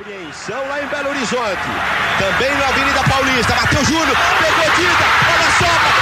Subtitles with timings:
[0.00, 1.60] Apreensão lá em Belo Horizonte.
[2.18, 3.54] Também na Avenida Paulista.
[3.54, 5.99] Matheus Júnior, pegou Dida, olha a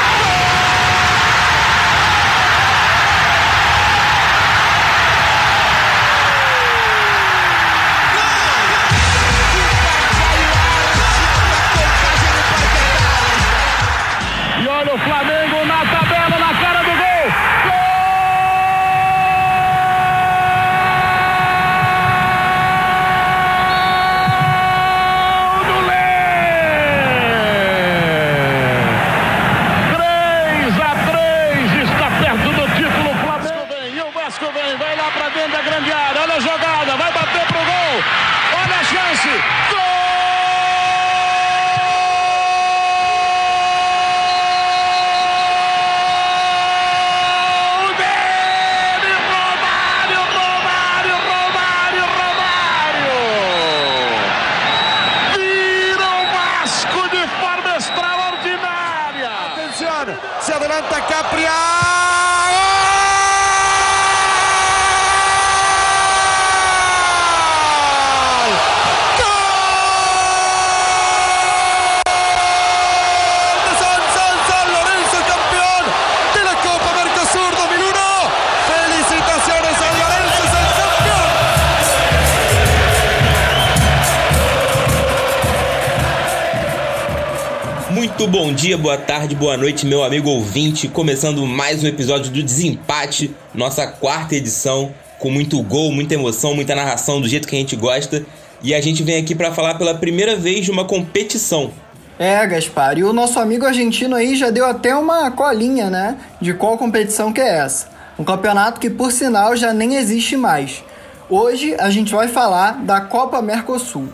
[88.68, 90.88] dia, boa tarde, boa noite, meu amigo ouvinte.
[90.88, 96.74] Começando mais um episódio do Desempate, nossa quarta edição, com muito gol, muita emoção, muita
[96.74, 98.26] narração do jeito que a gente gosta.
[98.62, 101.70] E a gente vem aqui para falar pela primeira vez de uma competição.
[102.18, 106.18] É, Gaspar, e o nosso amigo argentino aí já deu até uma colinha, né?
[106.38, 107.88] De qual competição que é essa.
[108.18, 110.84] Um campeonato que, por sinal, já nem existe mais.
[111.30, 114.10] Hoje a gente vai falar da Copa Mercosul.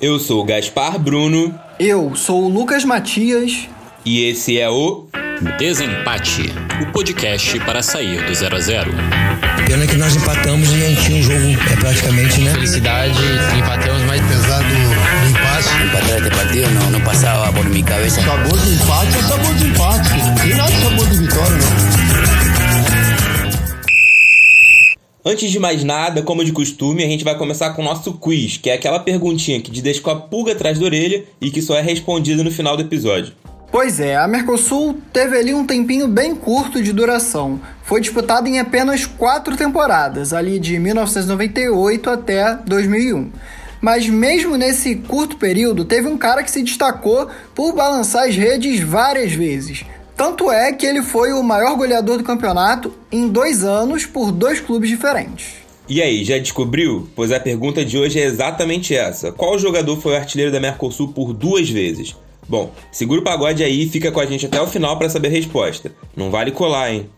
[0.00, 3.68] Eu sou o Gaspar Bruno Eu sou o Lucas Matias.
[4.04, 5.06] E esse é o.
[5.58, 8.92] Desempate, o podcast para sair do 0 a 0.
[9.66, 12.52] Pena que nós empatamos e a gente tinha um jogo é, praticamente, né?
[12.52, 13.18] felicidade,
[13.58, 14.74] empatamos, mas Apesar do,
[15.28, 15.84] empate.
[15.84, 18.20] empatar este partido não, não passava por minha cabeça.
[18.20, 20.10] Acabou de empate, acabou de empate.
[20.18, 22.12] Não tem nada que acabou de vitória, não.
[25.24, 28.56] Antes de mais nada, como de costume, a gente vai começar com o nosso quiz,
[28.56, 31.62] que é aquela perguntinha que te deixa com a pulga atrás da orelha e que
[31.62, 33.32] só é respondida no final do episódio.
[33.72, 37.58] Pois é, a Mercosul teve ali um tempinho bem curto de duração.
[37.82, 43.32] Foi disputada em apenas quatro temporadas, ali de 1998 até 2001.
[43.80, 48.78] Mas mesmo nesse curto período, teve um cara que se destacou por balançar as redes
[48.80, 49.86] várias vezes.
[50.14, 54.60] Tanto é que ele foi o maior goleador do campeonato em dois anos por dois
[54.60, 55.62] clubes diferentes.
[55.88, 57.08] E aí, já descobriu?
[57.16, 61.08] Pois a pergunta de hoje é exatamente essa: qual jogador foi o artilheiro da Mercosul
[61.08, 62.14] por duas vezes?
[62.52, 65.28] Bom, segura o pagode aí e fica com a gente até o final para saber
[65.28, 65.90] a resposta.
[66.14, 67.08] Não vale colar, hein?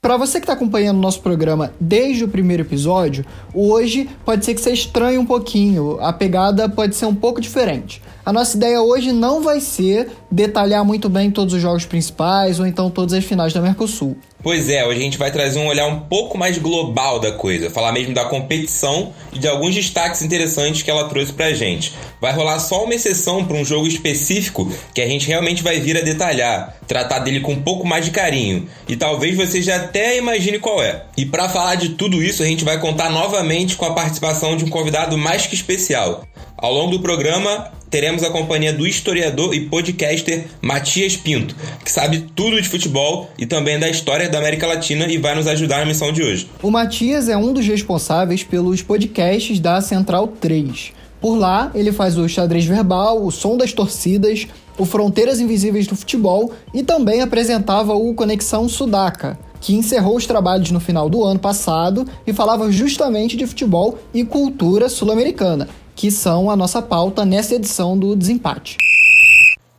[0.00, 4.54] Para você que está acompanhando o nosso programa desde o primeiro episódio, hoje pode ser
[4.54, 8.00] que você estranhe um pouquinho, a pegada pode ser um pouco diferente.
[8.30, 12.66] A nossa ideia hoje não vai ser detalhar muito bem todos os jogos principais ou
[12.68, 14.16] então todas as finais da Mercosul.
[14.40, 17.70] Pois é, hoje a gente vai trazer um olhar um pouco mais global da coisa,
[17.70, 21.92] falar mesmo da competição e de alguns destaques interessantes que ela trouxe pra gente.
[22.20, 25.96] Vai rolar só uma exceção para um jogo específico que a gente realmente vai vir
[25.96, 30.16] a detalhar, tratar dele com um pouco mais de carinho, e talvez você já até
[30.16, 31.02] imagine qual é.
[31.16, 34.64] E para falar de tudo isso, a gente vai contar novamente com a participação de
[34.64, 36.22] um convidado mais que especial.
[36.56, 42.30] Ao longo do programa, teremos a companhia do historiador e podcaster Matias Pinto, que sabe
[42.34, 45.86] tudo de futebol e também da história da América Latina e vai nos ajudar na
[45.86, 46.48] missão de hoje.
[46.62, 50.92] O Matias é um dos responsáveis pelos podcasts da Central 3.
[51.20, 54.46] Por lá, ele faz o xadrez verbal, o som das torcidas,
[54.78, 60.70] o Fronteiras Invisíveis do Futebol e também apresentava o Conexão Sudaca, que encerrou os trabalhos
[60.70, 65.68] no final do ano passado e falava justamente de futebol e cultura sul-americana,
[66.00, 68.78] que são a nossa pauta nessa edição do Desempate.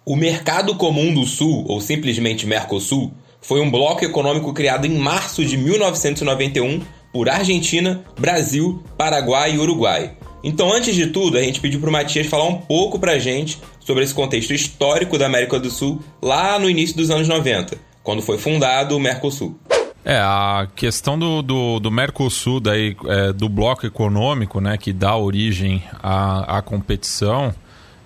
[0.06, 5.44] O Mercado Comum do Sul, ou simplesmente Mercosul, foi um bloco econômico criado em março
[5.44, 6.80] de 1991
[7.12, 10.12] por Argentina, Brasil, Paraguai e Uruguai.
[10.44, 13.20] Então, antes de tudo, a gente pediu para o Matias falar um pouco para a
[13.20, 17.80] gente sobre esse contexto histórico da América do Sul lá no início dos anos 90,
[18.04, 19.58] quando foi fundado o Mercosul.
[20.04, 25.16] É, a questão do, do, do Mercosul, daí, é, do bloco econômico, né, que dá
[25.16, 27.54] origem à, à competição,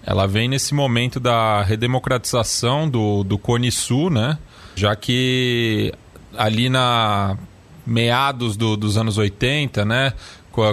[0.05, 4.37] ela vem nesse momento da redemocratização do, do Cone Sul, né,
[4.75, 5.93] já que
[6.37, 7.37] ali na
[7.87, 10.11] meados do, dos anos 80, né,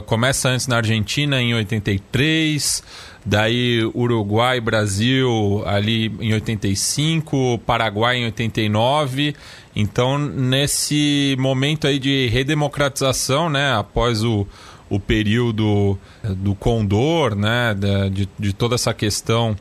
[0.07, 2.85] Começa antes na Argentina em 83,
[3.27, 9.35] daí Uruguai, Brasil ali em 85, Paraguai em 89.
[9.75, 14.47] Então, nesse momento aí de redemocratização, né, após o,
[14.91, 17.75] o período do Condor, né,
[18.11, 19.57] de, de toda essa questão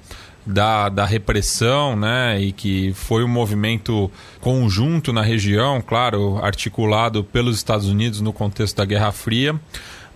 [0.46, 4.12] da, da repressão, né, e que foi um movimento
[4.42, 9.60] conjunto na região, claro, articulado pelos Estados Unidos no contexto da Guerra Fria,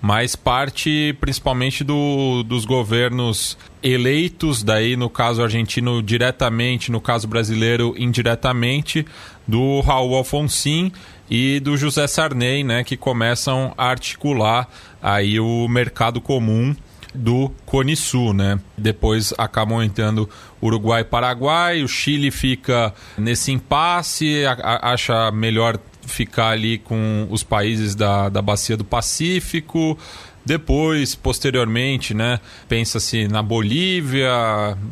[0.06, 7.96] mas parte principalmente do, dos governos eleitos, daí no caso argentino diretamente, no caso brasileiro
[7.98, 9.04] indiretamente,
[9.48, 10.92] do Raul Alfonsin
[11.28, 14.70] e do José Sarney, né, que começam a articular
[15.02, 16.76] aí o mercado comum
[17.12, 18.60] do Cone Sul, né?
[18.78, 20.30] Depois acabam entrando
[20.62, 24.44] Uruguai e Paraguai, o Chile fica nesse impasse,
[24.82, 29.98] acha melhor ficar ali com os países da, da bacia do Pacífico.
[30.46, 34.30] Depois, posteriormente, né, pensa-se na Bolívia,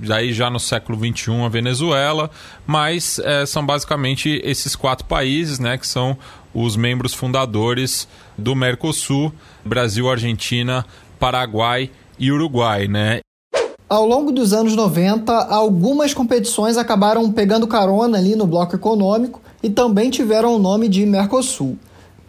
[0.01, 2.31] daí já no século XXI a Venezuela,
[2.65, 6.18] mas é, são basicamente esses quatro países, né, que são
[6.56, 9.31] os membros fundadores do Mercosul,
[9.63, 10.83] Brasil, Argentina,
[11.19, 13.19] Paraguai e Uruguai, né?
[13.88, 19.69] Ao longo dos anos 90, algumas competições acabaram pegando carona ali no bloco econômico e
[19.69, 21.77] também tiveram o nome de Mercosul.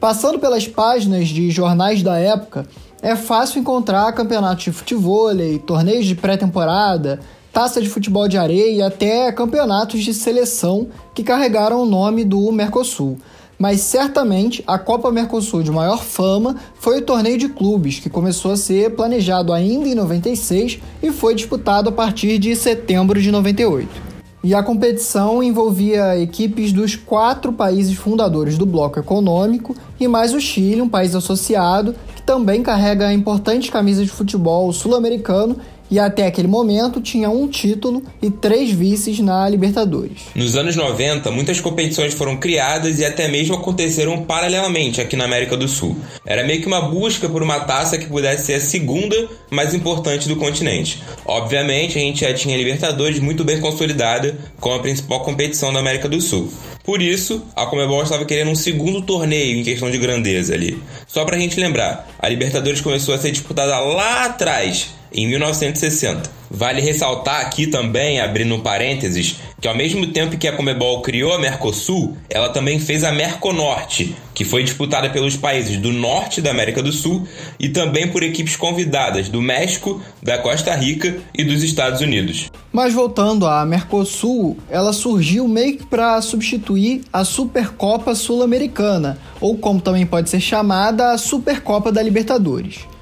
[0.00, 2.66] Passando pelas páginas de jornais da época,
[3.02, 5.30] é fácil encontrar campeonatos de futebol,
[5.66, 7.20] torneios de pré-temporada,
[7.52, 12.50] taça de futebol de areia e até campeonatos de seleção que carregaram o nome do
[12.52, 13.18] Mercosul
[13.58, 18.52] mas certamente a Copa Mercosul de maior fama foi o torneio de clubes, que começou
[18.52, 24.13] a ser planejado ainda em 96 e foi disputado a partir de setembro de 98.
[24.44, 30.40] E a competição envolvia equipes dos quatro países fundadores do bloco econômico e mais o
[30.40, 35.56] Chile, um país associado, que também carrega importantes camisas de futebol sul-americano
[35.94, 40.22] e até aquele momento tinha um título e três vices na Libertadores.
[40.34, 45.56] Nos anos 90, muitas competições foram criadas e até mesmo aconteceram paralelamente aqui na América
[45.56, 45.96] do Sul.
[46.26, 49.14] Era meio que uma busca por uma taça que pudesse ser a segunda
[49.52, 51.00] mais importante do continente.
[51.24, 55.78] Obviamente, a gente já tinha a Libertadores muito bem consolidada como a principal competição da
[55.78, 56.50] América do Sul.
[56.84, 60.78] Por isso, a Comebol estava querendo um segundo torneio em questão de grandeza ali.
[61.06, 66.30] Só pra gente lembrar, a Libertadores começou a ser disputada lá atrás, em 1960.
[66.56, 71.32] Vale ressaltar aqui também, abrindo um parênteses, que ao mesmo tempo que a Comebol criou
[71.32, 76.52] a Mercosul, ela também fez a Merconorte, que foi disputada pelos países do norte da
[76.52, 77.26] América do Sul
[77.58, 82.48] e também por equipes convidadas do México, da Costa Rica e dos Estados Unidos.
[82.72, 89.80] Mas voltando à Mercosul, ela surgiu meio que para substituir a Supercopa Sul-Americana, ou como
[89.80, 92.93] também pode ser chamada, a Supercopa da Libertadores.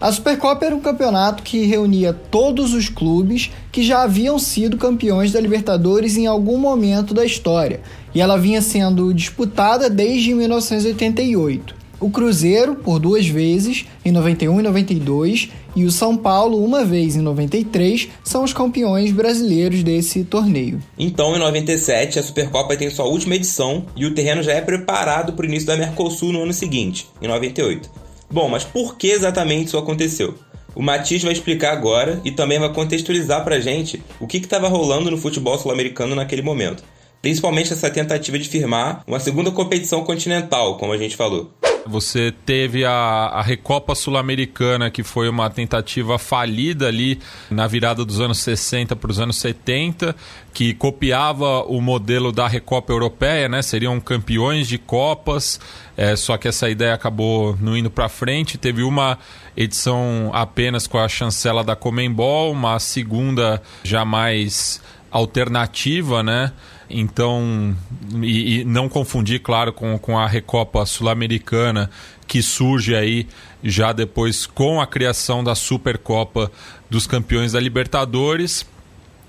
[0.00, 5.30] A Supercopa era um campeonato que reunia todos os clubes que já haviam sido campeões
[5.30, 7.82] da Libertadores em algum momento da história,
[8.14, 11.74] e ela vinha sendo disputada desde 1988.
[12.00, 17.14] O Cruzeiro, por duas vezes, em 91 e 92, e o São Paulo, uma vez
[17.14, 20.80] em 93, são os campeões brasileiros desse torneio.
[20.98, 25.34] Então, em 97, a Supercopa tem sua última edição e o terreno já é preparado
[25.34, 27.99] para o início da Mercosul no ano seguinte, em 98.
[28.30, 30.34] Bom, mas por que exatamente isso aconteceu?
[30.74, 35.10] O Matias vai explicar agora e também vai contextualizar pra gente o que estava rolando
[35.10, 36.84] no futebol sul-americano naquele momento.
[37.20, 41.50] Principalmente essa tentativa de firmar uma segunda competição continental, como a gente falou.
[41.86, 47.18] Você teve a, a Recopa Sul-Americana, que foi uma tentativa falida ali
[47.50, 50.14] na virada dos anos 60 para os anos 70,
[50.52, 53.62] que copiava o modelo da Recopa Europeia, né?
[53.62, 55.60] Seriam campeões de Copas,
[55.96, 58.58] é, só que essa ideia acabou não indo para frente.
[58.58, 59.18] Teve uma
[59.56, 66.52] edição apenas com a chancela da Comembol, uma segunda jamais alternativa, né?
[66.90, 67.74] Então,
[68.20, 71.88] e, e, não confundir, claro, com, com a Recopa Sul-Americana,
[72.26, 73.28] que surge aí
[73.62, 76.50] já depois com a criação da Supercopa
[76.88, 78.66] dos Campeões da Libertadores.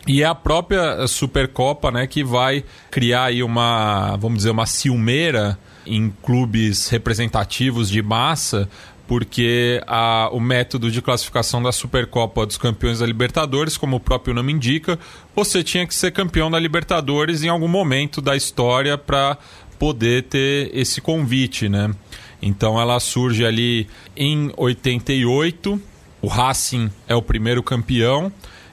[0.08, 5.58] E é a própria Supercopa né, que vai criar aí uma, vamos dizer, uma ciumeira
[5.86, 8.68] em clubes representativos de massa
[9.12, 14.34] porque a, o método de classificação da Supercopa dos Campeões da Libertadores, como o próprio
[14.34, 14.98] nome indica,
[15.36, 19.38] você tinha que ser campeão da Libertadores em algum momento da história para
[19.78, 21.94] poder ter esse convite, né?
[22.42, 25.82] Então ela surge ali em 88,
[26.22, 28.32] o Racing é o primeiro campeão.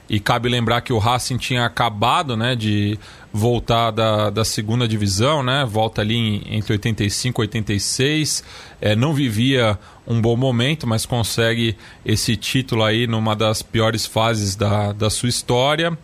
[0.09, 2.97] E cabe lembrar que o Racing tinha acabado né, de
[3.31, 5.65] voltar da, da segunda divisão, né?
[5.65, 8.43] Volta ali em, entre 85 e 86.
[8.81, 14.55] É, não vivia um bom momento, mas consegue esse título aí numa das piores fases
[14.55, 15.95] da, da sua história.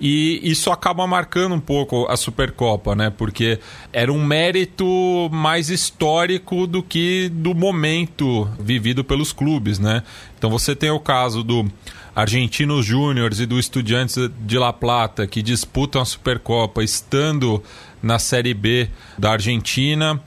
[0.00, 3.10] E isso acaba marcando um pouco a Supercopa, né?
[3.10, 3.60] Porque
[3.92, 10.02] era um mérito mais histórico do que do momento vivido pelos clubes, né?
[10.36, 11.70] Então você tem o caso do
[12.14, 17.62] Argentinos Júniors e do Estudiantes de La Plata, que disputam a Supercopa estando
[18.02, 18.88] na Série B
[19.18, 20.22] da Argentina.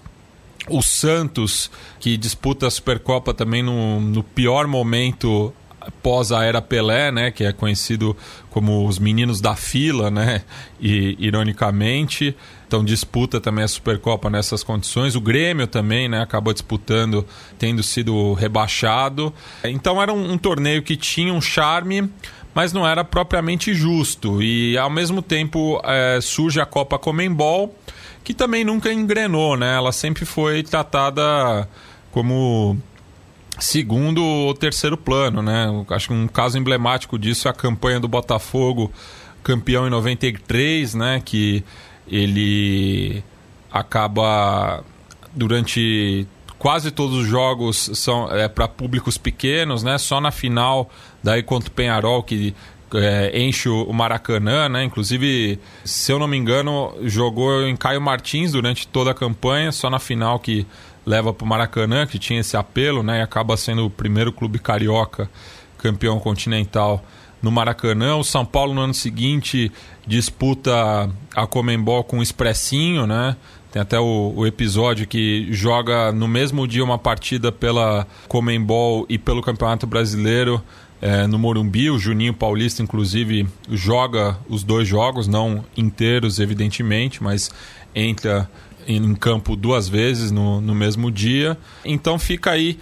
[0.67, 5.53] O Santos, que disputa a Supercopa também no, no pior momento
[6.01, 8.15] pós a era Pelé, né, que é conhecido
[8.49, 10.41] como os meninos da fila, né,
[10.79, 12.35] e ironicamente,
[12.75, 15.15] então disputa também a Supercopa nessas condições.
[15.15, 17.25] O Grêmio também, né, acabou disputando,
[17.57, 19.33] tendo sido rebaixado.
[19.63, 22.09] Então era um, um torneio que tinha um charme,
[22.53, 24.43] mas não era propriamente justo.
[24.43, 27.73] E ao mesmo tempo é, surge a Copa Comembol,
[28.25, 29.77] que também nunca engrenou, né?
[29.77, 31.69] Ela sempre foi tratada
[32.11, 32.77] como
[33.57, 35.67] segundo ou terceiro plano, né?
[35.91, 38.91] Acho que um caso emblemático disso é a campanha do Botafogo,
[39.41, 41.21] campeão em 93, né?
[41.23, 41.63] Que
[42.07, 43.23] ele
[43.71, 44.83] acaba
[45.33, 49.97] durante quase todos os jogos são é, para públicos pequenos, né?
[49.97, 50.89] Só na final
[51.23, 52.55] daí contra o Penharol que
[52.93, 54.83] é, enche o Maracanã, né?
[54.83, 59.89] Inclusive, se eu não me engano, jogou em Caio Martins durante toda a campanha, só
[59.89, 60.65] na final que
[61.05, 63.19] leva para o Maracanã, que tinha esse apelo, né?
[63.19, 65.29] E acaba sendo o primeiro clube carioca
[65.77, 67.03] campeão continental
[67.41, 68.15] no Maracanã.
[68.15, 69.71] O São Paulo no ano seguinte
[70.05, 73.35] disputa a Comembol com o Expressinho, né?
[73.71, 79.17] Tem até o, o, episódio que joga no mesmo dia uma partida pela Comembol e
[79.17, 80.63] pelo Campeonato Brasileiro
[81.01, 81.89] é, no Morumbi.
[81.89, 87.51] O Juninho Paulista, inclusive, joga os dois jogos, não inteiros, evidentemente, mas
[87.93, 88.49] entra
[88.87, 91.57] em campo duas vezes no, no mesmo dia.
[91.83, 92.79] Então fica aí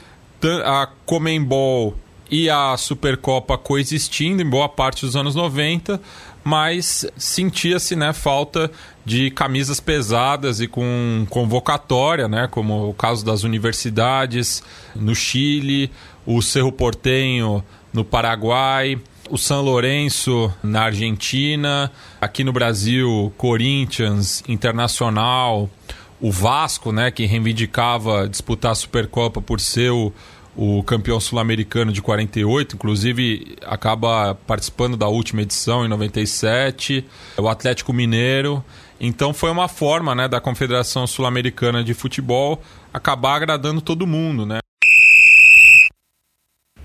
[0.63, 1.95] a Comembol
[2.33, 6.01] e a Supercopa coexistindo em boa parte dos anos 90,
[6.43, 8.71] mas sentia-se né, falta
[9.05, 14.63] de camisas pesadas e com convocatória, né, como o caso das universidades
[14.95, 15.91] no Chile,
[16.25, 17.63] o Cerro Portenho
[17.93, 18.99] no Paraguai,
[19.29, 25.69] o São Lourenço na Argentina, aqui no Brasil, Corinthians, Internacional,
[26.19, 30.11] o Vasco, né, que reivindicava disputar a Supercopa por ser o,
[30.55, 37.05] o campeão sul-americano de 48, inclusive acaba participando da última edição em 97,
[37.37, 38.63] o Atlético Mineiro.
[38.99, 42.61] Então foi uma forma, né, da Confederação Sul-Americana de Futebol
[42.93, 44.62] acabar agradando todo mundo, né?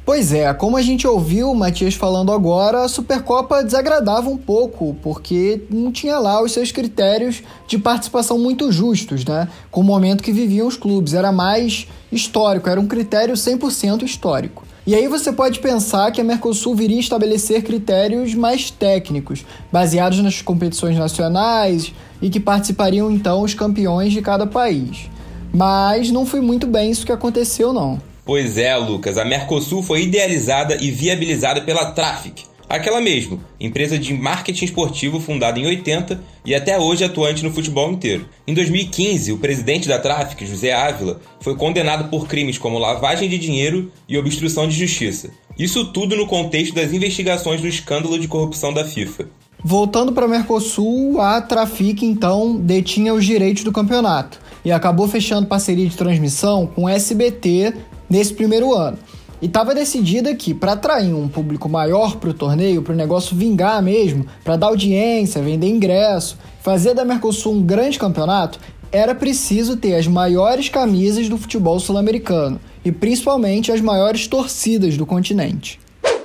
[0.08, 4.96] Pois é, como a gente ouviu o Matias falando agora, a Supercopa desagradava um pouco,
[5.02, 9.48] porque não tinha lá os seus critérios de participação muito justos, né?
[9.70, 11.12] Com o momento que viviam os clubes.
[11.12, 14.64] Era mais histórico, era um critério 100% histórico.
[14.86, 20.40] E aí você pode pensar que a Mercosul viria estabelecer critérios mais técnicos, baseados nas
[20.40, 25.10] competições nacionais e que participariam então os campeões de cada país.
[25.52, 28.07] Mas não foi muito bem isso que aconteceu, não.
[28.28, 34.12] Pois é, Lucas, a Mercosul foi idealizada e viabilizada pela Traffic, aquela mesmo, empresa de
[34.12, 38.28] marketing esportivo fundada em 80 e até hoje atuante no futebol inteiro.
[38.46, 43.38] Em 2015, o presidente da Traffic, José Ávila, foi condenado por crimes como lavagem de
[43.38, 45.30] dinheiro e obstrução de justiça.
[45.58, 49.24] Isso tudo no contexto das investigações do escândalo de corrupção da FIFA.
[49.64, 55.46] Voltando para a Mercosul, a Trafic então detinha os direitos do campeonato e acabou fechando
[55.46, 57.72] parceria de transmissão com o SBT
[58.08, 58.98] nesse primeiro ano.
[59.40, 63.36] E estava decidida que, para atrair um público maior para o torneio, para o negócio
[63.36, 68.58] vingar mesmo, para dar audiência, vender ingresso, fazer da Mercosul um grande campeonato,
[68.90, 75.06] era preciso ter as maiores camisas do futebol sul-americano e principalmente as maiores torcidas do
[75.06, 75.78] continente.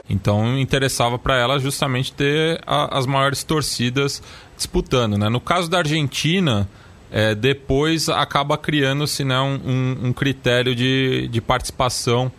[0.10, 4.22] Então interessava para ela justamente ter a, as maiores torcidas
[4.56, 5.18] disputando.
[5.18, 5.30] Né?
[5.30, 6.68] No caso da Argentina,
[7.14, 12.32] é, depois acaba criando-se né, um, um, critério de, de participação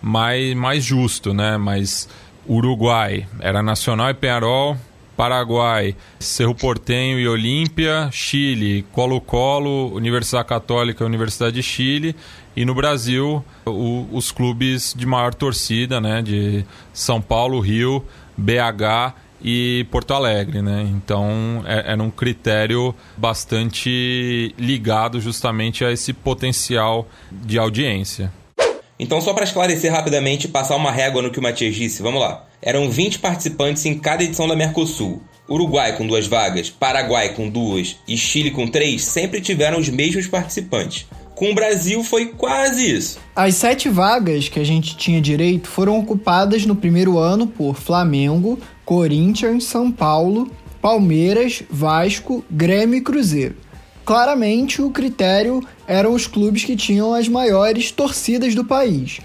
[0.00, 1.56] mais, mais justo, né?
[1.56, 2.08] Mas
[2.48, 4.76] Uruguai era Nacional e Penarol,
[5.16, 12.14] Paraguai, Cerro Portenho e Olímpia, Chile, Colo-Colo, Universidade Católica e Universidade de Chile,
[12.54, 18.04] e no Brasil o, os clubes de maior torcida, né, de São Paulo, Rio,
[18.38, 20.88] BH e Porto Alegre, né?
[20.90, 28.32] Então é, era um critério bastante ligado justamente a esse potencial de audiência.
[28.98, 32.20] Então, só para esclarecer rapidamente e passar uma régua no que o Matias disse, vamos
[32.20, 32.44] lá.
[32.60, 35.22] Eram 20 participantes em cada edição da Mercosul.
[35.48, 40.28] Uruguai com duas vagas, Paraguai com duas e Chile com três sempre tiveram os mesmos
[40.28, 41.06] participantes.
[41.40, 43.18] Com o Brasil foi quase isso.
[43.34, 48.58] As sete vagas que a gente tinha direito foram ocupadas no primeiro ano por Flamengo,
[48.84, 50.50] Corinthians, São Paulo,
[50.82, 53.56] Palmeiras, Vasco, Grêmio e Cruzeiro.
[54.04, 59.20] Claramente, o critério eram os clubes que tinham as maiores torcidas do país.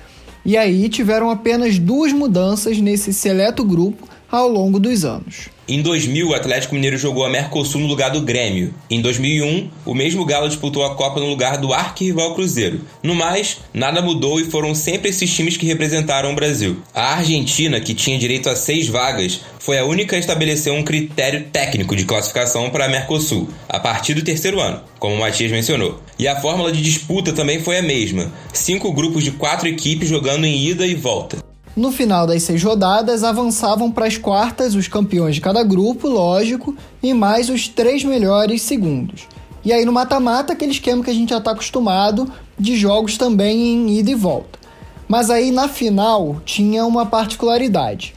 [0.46, 5.50] E aí tiveram apenas duas mudanças nesse seleto grupo ao longo dos anos.
[5.68, 8.72] Em 2000, o Atlético Mineiro jogou a Mercosul no lugar do Grêmio.
[8.88, 12.82] Em 2001, o mesmo Galo disputou a Copa no lugar do arquirrival Cruzeiro.
[13.02, 16.78] No mais, nada mudou e foram sempre esses times que representaram o Brasil.
[16.94, 21.46] A Argentina, que tinha direito a seis vagas, foi a única a estabelecer um critério
[21.52, 26.00] técnico de classificação para a Mercosul, a partir do terceiro ano, como o Matias mencionou.
[26.20, 30.46] E a fórmula de disputa também foi a mesma: cinco grupos de quatro equipes jogando
[30.46, 31.55] em ida e volta.
[31.76, 36.74] No final das seis rodadas, avançavam para as quartas os campeões de cada grupo, lógico,
[37.04, 39.28] e mais os três melhores segundos.
[39.64, 43.74] E aí no mata-mata, aquele esquema que a gente já está acostumado de jogos também
[43.74, 44.58] em ida e volta.
[45.06, 48.16] Mas aí na final tinha uma particularidade.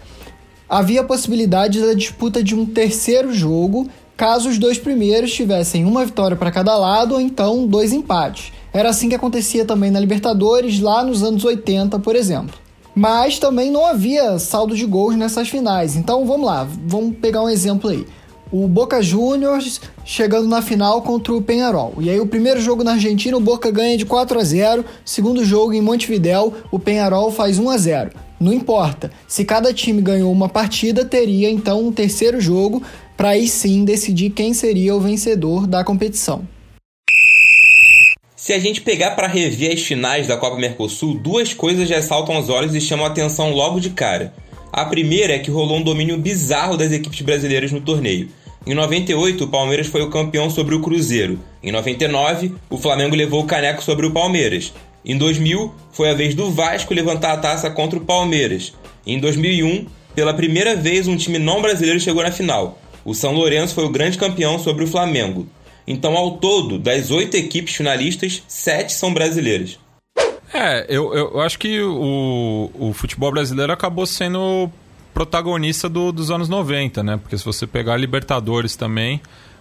[0.68, 6.04] Havia a possibilidade da disputa de um terceiro jogo, caso os dois primeiros tivessem uma
[6.04, 8.52] vitória para cada lado ou então dois empates.
[8.72, 12.67] Era assim que acontecia também na Libertadores lá nos anos 80, por exemplo
[12.98, 15.94] mas também não havia saldo de gols nessas finais.
[15.94, 18.04] Então vamos lá, vamos pegar um exemplo aí.
[18.50, 21.94] O Boca Juniors chegando na final contra o Penharol.
[22.00, 25.44] E aí o primeiro jogo na Argentina o Boca ganha de 4 a 0, segundo
[25.44, 28.10] jogo em Montevidéu o Penharol faz 1 a 0.
[28.40, 32.82] Não importa, se cada time ganhou uma partida, teria então um terceiro jogo
[33.16, 36.42] para aí sim decidir quem seria o vencedor da competição.
[38.48, 42.34] Se a gente pegar para rever as finais da Copa Mercosul, duas coisas já saltam
[42.34, 44.32] aos olhos e chamam a atenção logo de cara.
[44.72, 48.30] A primeira é que rolou um domínio bizarro das equipes brasileiras no torneio.
[48.66, 51.38] Em 98, o Palmeiras foi o campeão sobre o Cruzeiro.
[51.62, 54.72] Em 99, o Flamengo levou o caneco sobre o Palmeiras.
[55.04, 58.72] Em 2000, foi a vez do Vasco levantar a taça contra o Palmeiras.
[59.06, 62.78] Em 2001, pela primeira vez, um time não brasileiro chegou na final.
[63.04, 65.46] O São Lourenço foi o grande campeão sobre o Flamengo.
[65.90, 69.78] Então, ao todo, das oito equipes finalistas, sete são brasileiras.
[70.52, 74.70] É, eu, eu acho que o, o futebol brasileiro acabou sendo
[75.14, 77.16] protagonista do, dos anos 90, né?
[77.16, 79.18] Porque se você pegar Libertadores também,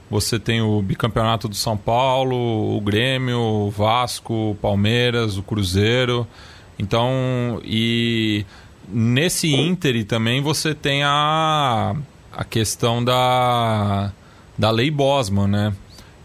[0.09, 6.27] você tem o bicampeonato do São Paulo, o Grêmio, o Vasco, o Palmeiras, o Cruzeiro.
[6.77, 8.45] Então, e
[8.85, 11.95] nesse Inter também você tem a,
[12.33, 14.11] a questão da,
[14.57, 15.73] da lei Bosman, né?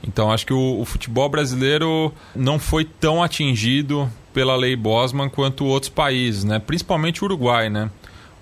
[0.06, 5.64] Então acho que o, o, futebol brasileiro não foi tão atingido pela lei Bosman quanto
[5.64, 6.58] outros países, né?
[6.58, 7.88] Principalmente o Uruguai, né?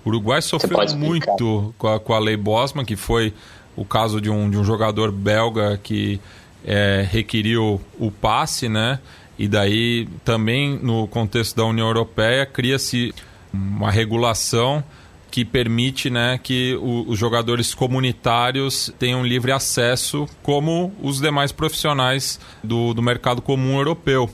[0.03, 3.33] O Uruguai sofreu muito com a, com a, lei Bosman, que foi
[3.75, 6.19] o caso de um, de um jogador belga que
[6.65, 8.99] é, requeriu o passe, né?
[9.37, 13.13] E daí também no contexto da União Europeia cria-se
[13.53, 14.83] uma regulação
[15.31, 22.37] que permite né, que o, os jogadores comunitários tenham livre acesso, como os demais profissionais
[22.61, 24.29] do, do mercado comum europeu.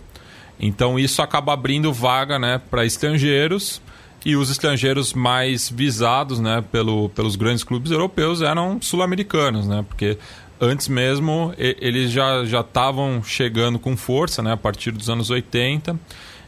[0.60, 3.80] Então isso acaba abrindo vaga né, para estrangeiros
[4.26, 10.18] e os estrangeiros mais visados né, pelo, pelos grandes clubes europeus eram sul-americanos, né, porque
[10.60, 15.98] antes mesmo eles já estavam chegando com força né, a partir dos anos 80.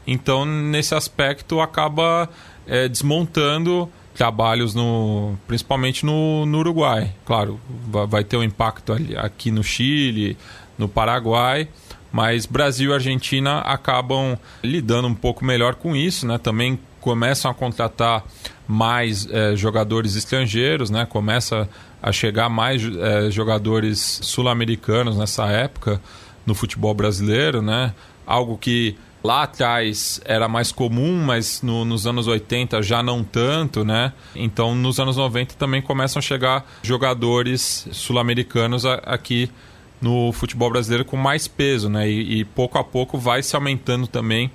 [0.07, 2.27] Então, nesse aspecto, acaba
[2.65, 3.87] é, desmontando
[4.19, 7.09] trabalhos no, principalmente no, no Uruguai.
[7.25, 7.57] Claro,
[8.09, 10.37] vai ter um impacto ali, aqui no Chile,
[10.77, 11.69] no Paraguai,
[12.11, 16.37] mas Brasil e Argentina acabam lidando um pouco melhor com isso, né?
[16.37, 18.25] Também começam a contratar
[18.67, 21.05] mais é, jogadores estrangeiros, né?
[21.05, 21.69] Começa
[22.03, 26.01] a chegar mais é, jogadores sul-americanos nessa época
[26.45, 27.93] no futebol brasileiro, né?
[28.27, 33.83] Algo que Lá atrás era mais comum, mas no, nos anos 80 já não tanto,
[33.83, 34.13] né?
[34.33, 39.51] Então nos anos 90 também começam a chegar jogadores sul-americanos aqui
[40.01, 42.09] no futebol brasileiro com mais peso, né?
[42.09, 44.49] E, e, pouco a pouco vai se aumentando também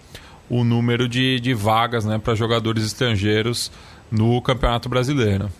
[0.48, 3.70] o número de, de vagas né, para jogadores estrangeiros
[4.10, 5.50] no Campeonato Brasileiro.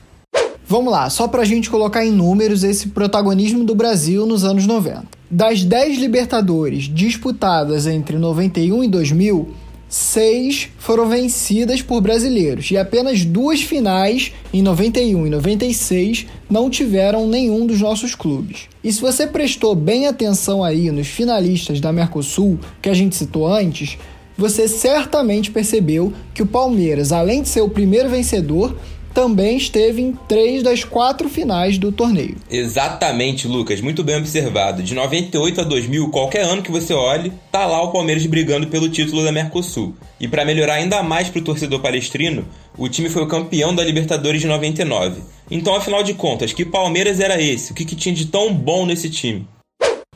[0.66, 4.66] Vamos lá, só para a gente colocar em números esse protagonismo do Brasil nos anos
[4.66, 5.06] 90.
[5.35, 9.49] Das 10 Libertadores disputadas entre 91 e 2000,
[9.88, 17.27] seis foram vencidas por brasileiros e apenas duas finais, em 91 e 96, não tiveram
[17.27, 18.68] nenhum dos nossos clubes.
[18.85, 23.53] E se você prestou bem atenção aí nos finalistas da Mercosul, que a gente citou
[23.53, 23.99] antes,
[24.38, 28.77] você certamente percebeu que o Palmeiras, além de ser o primeiro vencedor,
[29.14, 32.37] também esteve em três das quatro finais do torneio.
[32.50, 34.83] Exatamente, Lucas, muito bem observado.
[34.83, 38.88] De 98 a 2000, qualquer ano que você olhe, tá lá o Palmeiras brigando pelo
[38.88, 39.94] título da Mercosul.
[40.20, 42.44] E para melhorar ainda mais para o torcedor palestrino,
[42.77, 45.22] o time foi o campeão da Libertadores de 99.
[45.48, 47.70] Então, afinal de contas, que Palmeiras era esse?
[47.70, 49.46] O que, que tinha de tão bom nesse time?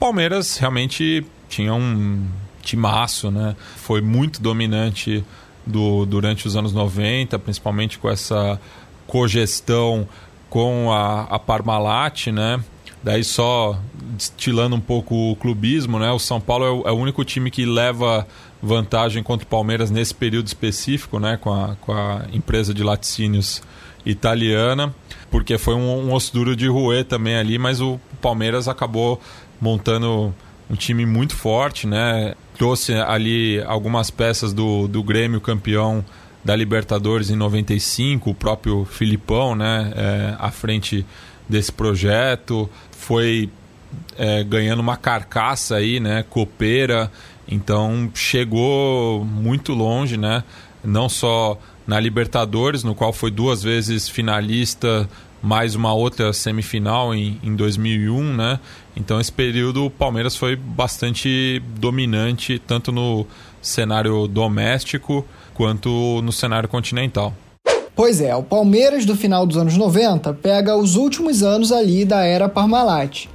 [0.00, 2.26] Palmeiras realmente tinha um
[2.62, 3.54] timaço, né?
[3.76, 5.24] Foi muito dominante
[5.68, 8.58] do, durante os anos 90, principalmente com essa
[9.08, 10.06] cogestão
[10.48, 12.62] com a, a Parmalat, né?
[13.02, 13.80] Daí só
[14.16, 16.12] destilando um pouco o clubismo, né?
[16.12, 18.26] O São Paulo é o, é o, único time que leva
[18.62, 21.36] vantagem contra o Palmeiras nesse período específico, né?
[21.36, 23.62] Com a, com a empresa de laticínios
[24.04, 24.94] italiana,
[25.30, 29.20] porque foi um, um osso duro de roer também ali, mas o Palmeiras acabou
[29.60, 30.34] montando
[30.70, 32.34] um time muito forte, né?
[32.56, 36.04] Trouxe ali algumas peças do, do Grêmio campeão
[36.44, 39.92] da Libertadores em 95, o próprio Filipão, né?
[39.94, 41.04] É, à frente
[41.48, 43.50] desse projeto, foi
[44.16, 46.24] é, ganhando uma carcaça aí, né?
[46.28, 47.10] Copeira,
[47.46, 50.44] então chegou muito longe, né?
[50.84, 55.08] Não só na Libertadores, no qual foi duas vezes finalista
[55.40, 58.60] mais uma outra semifinal em, em 2001, né?
[58.96, 63.26] Então esse período o Palmeiras foi bastante dominante tanto no
[63.62, 65.24] cenário doméstico
[65.58, 67.34] quanto no cenário continental.
[67.96, 72.24] Pois é, o Palmeiras do final dos anos 90 pega os últimos anos ali da
[72.24, 73.26] era Parmalat.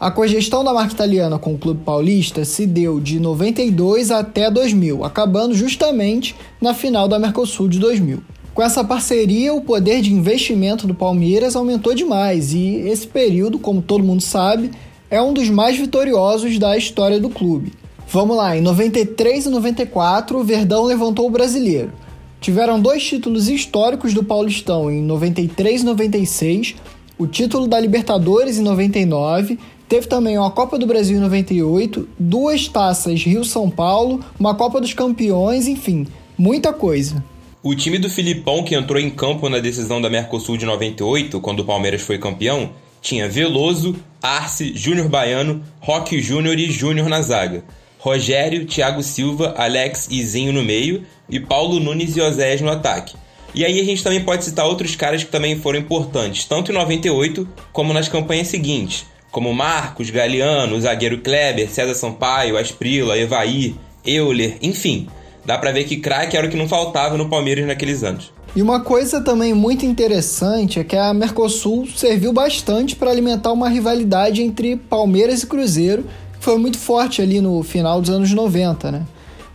[0.00, 5.04] A cogestão da marca italiana com o clube paulista se deu de 92 até 2000,
[5.04, 8.20] acabando justamente na final da Mercosul de 2000.
[8.52, 13.80] Com essa parceria, o poder de investimento do Palmeiras aumentou demais e esse período, como
[13.80, 14.72] todo mundo sabe,
[15.08, 17.72] é um dos mais vitoriosos da história do clube.
[18.10, 21.92] Vamos lá, em 93 e 94, o Verdão levantou o brasileiro.
[22.40, 26.76] Tiveram dois títulos históricos do Paulistão em 93 e 96,
[27.18, 32.66] o título da Libertadores em 99, teve também uma Copa do Brasil em 98, duas
[32.66, 36.06] taças Rio-São Paulo, uma Copa dos Campeões, enfim,
[36.38, 37.22] muita coisa.
[37.62, 41.60] O time do Filipão, que entrou em campo na decisão da Mercosul de 98, quando
[41.60, 42.70] o Palmeiras foi campeão,
[43.02, 47.64] tinha Veloso, Arce, Júnior Baiano, Roque Júnior e Júnior na zaga.
[47.98, 53.16] Rogério, Thiago Silva, Alex e Zinho no meio e Paulo Nunes e Oséias no ataque.
[53.54, 56.74] E aí a gente também pode citar outros caras que também foram importantes, tanto em
[56.74, 63.74] 98 como nas campanhas seguintes, como Marcos, Galeano, o zagueiro Kleber, César Sampaio, Asprila, Evaí,
[64.04, 65.08] Euler, enfim
[65.48, 68.30] dá para ver que craque era o que não faltava no Palmeiras naqueles anos.
[68.54, 73.66] E uma coisa também muito interessante é que a Mercosul serviu bastante para alimentar uma
[73.66, 76.04] rivalidade entre Palmeiras e Cruzeiro,
[76.48, 79.02] foi muito forte ali no final dos anos 90, né?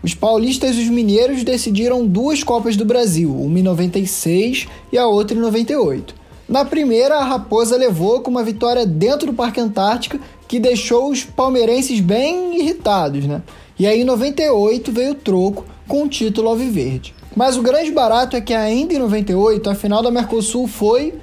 [0.04, 5.08] Os paulistas e os mineiros decidiram duas Copas do Brasil, uma em 96 e a
[5.08, 6.14] outra em 98.
[6.48, 11.24] Na primeira, a Raposa levou com uma vitória dentro do Parque Antártica que deixou os
[11.24, 13.42] palmeirenses bem irritados, né?
[13.80, 17.16] E aí em 98 veio o troco com o título alviverde.
[17.36, 21.16] Mas o grande barato é que ainda em 98 a final da Mercosul foi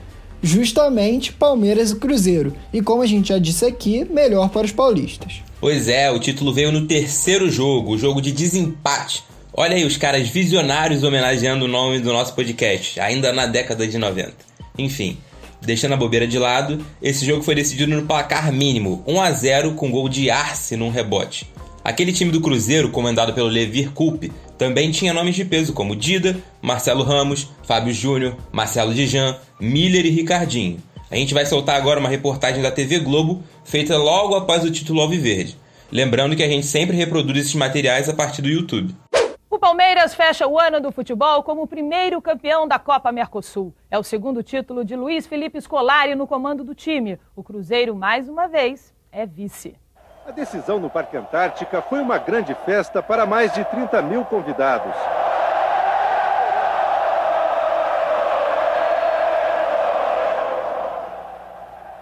[0.42, 2.56] justamente Palmeiras e Cruzeiro.
[2.72, 5.44] E como a gente já disse aqui, melhor para os paulistas.
[5.60, 9.22] Pois é, o título veio no terceiro jogo, o jogo de desempate.
[9.52, 13.98] Olha aí os caras visionários homenageando o nome do nosso podcast, ainda na década de
[13.98, 14.32] 90.
[14.78, 15.18] Enfim,
[15.60, 19.72] deixando a bobeira de lado, esse jogo foi decidido no placar mínimo, 1 a 0
[19.72, 21.46] com gol de Arce num rebote.
[21.84, 26.38] Aquele time do Cruzeiro, comandado pelo Levir Coupe, também tinha nomes de peso como Dida,
[26.62, 30.78] Marcelo Ramos, Fábio Júnior, Marcelo Dijan, Miller e Ricardinho.
[31.10, 35.00] A gente vai soltar agora uma reportagem da TV Globo, feita logo após o título
[35.00, 35.58] Alviverde.
[35.90, 38.94] Lembrando que a gente sempre reproduz esses materiais a partir do YouTube.
[39.50, 43.74] O Palmeiras fecha o ano do futebol como o primeiro campeão da Copa Mercosul.
[43.90, 47.18] É o segundo título de Luiz Felipe Scolari no comando do time.
[47.34, 49.74] O Cruzeiro, mais uma vez, é vice.
[50.24, 54.94] A decisão no Parque Antártica foi uma grande festa para mais de 30 mil convidados.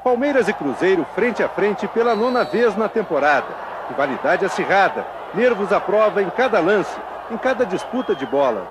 [0.09, 3.45] Palmeiras e Cruzeiro frente a frente pela nona vez na temporada.
[3.91, 6.99] Rivalidade acirrada, nervos à prova em cada lance,
[7.31, 8.69] em cada disputa de bola.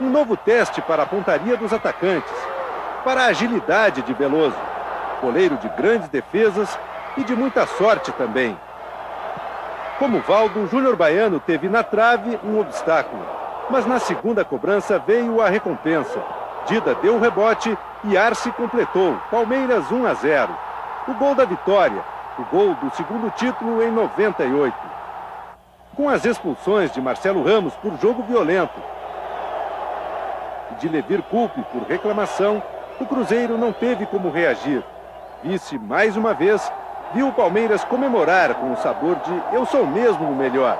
[0.00, 2.32] Um novo teste para a pontaria dos atacantes,
[3.02, 4.54] para a agilidade de Veloso,
[5.20, 6.78] goleiro de grandes defesas
[7.16, 8.56] e de muita sorte também.
[9.98, 13.26] Como Valdo, Júnior Baiano teve na trave um obstáculo,
[13.68, 16.43] mas na segunda cobrança veio a recompensa.
[16.66, 19.16] Dida deu um rebote e Arce completou.
[19.30, 20.56] Palmeiras 1 a 0.
[21.06, 22.02] O gol da vitória,
[22.38, 24.74] o gol do segundo título em 98.
[25.94, 28.80] Com as expulsões de Marcelo Ramos por jogo violento
[30.72, 32.62] e de Levir Culpe por reclamação,
[32.98, 34.82] o Cruzeiro não teve como reagir.
[35.42, 36.72] Vice mais uma vez,
[37.12, 40.78] viu o Palmeiras comemorar com o sabor de eu sou mesmo o melhor.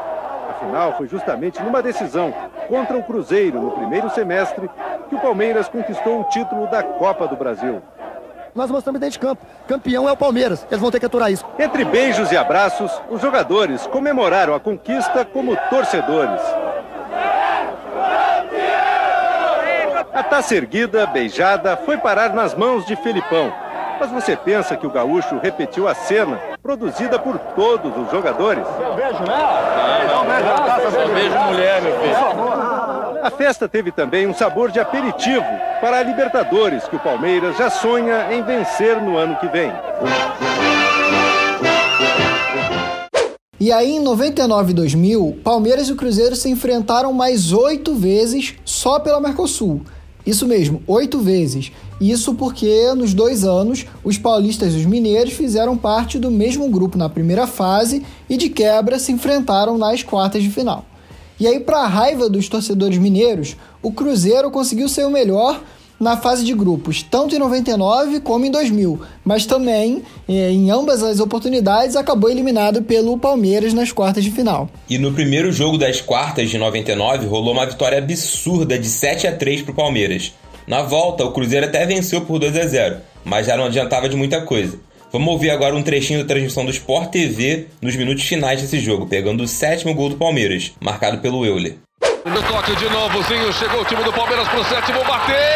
[0.51, 2.33] Afinal, foi justamente numa decisão
[2.69, 4.69] contra o Cruzeiro no primeiro semestre
[5.15, 7.81] que o Palmeiras conquistou o título da Copa do Brasil.
[8.55, 9.43] Nós mostramos dentro de campo.
[9.67, 10.67] Campeão é o Palmeiras.
[10.71, 11.45] Eles vão ter que aturar isso.
[11.59, 16.41] Entre beijos e abraços, os jogadores comemoraram a conquista como torcedores.
[20.13, 23.53] A taça erguida, beijada, foi parar nas mãos de Felipão.
[23.99, 28.65] Mas você pensa que o gaúcho repetiu a cena produzida por todos os jogadores?
[28.97, 30.07] Beijo, né?
[30.09, 32.84] Não, beijo a taça, beijo mulher, meu filho.
[33.25, 35.47] A festa teve também um sabor de aperitivo
[35.81, 39.73] para a Libertadores, que o Palmeiras já sonha em vencer no ano que vem.
[43.59, 48.57] E aí, em 99 e 2000, Palmeiras e o Cruzeiro se enfrentaram mais oito vezes
[48.63, 49.81] só pela Mercosul.
[50.27, 51.73] Isso mesmo, oito vezes.
[51.99, 56.99] Isso porque nos dois anos os paulistas e os mineiros fizeram parte do mesmo grupo
[56.99, 60.85] na primeira fase e de quebra se enfrentaram nas quartas de final.
[61.39, 65.61] E aí, para a raiva dos torcedores mineiros, o Cruzeiro conseguiu ser o melhor
[65.99, 71.03] na fase de grupos, tanto em 99 como em 2000, mas também, eh, em ambas
[71.03, 74.69] as oportunidades, acabou eliminado pelo Palmeiras nas quartas de final.
[74.89, 79.37] E no primeiro jogo das quartas de 99 rolou uma vitória absurda de 7 a
[79.37, 80.33] 3 para o Palmeiras.
[80.67, 84.17] Na volta, o Cruzeiro até venceu por 2 a 0, mas já não adiantava de
[84.17, 84.79] muita coisa.
[85.15, 89.07] Vamos ouvir agora um trechinho da transmissão do Sport TV nos minutos finais desse jogo,
[89.07, 91.77] pegando o sétimo gol do Palmeiras, marcado pelo Euler.
[92.25, 95.55] No toque de novo, Zinho, chegou o time do Palmeiras pro sétimo, bateu!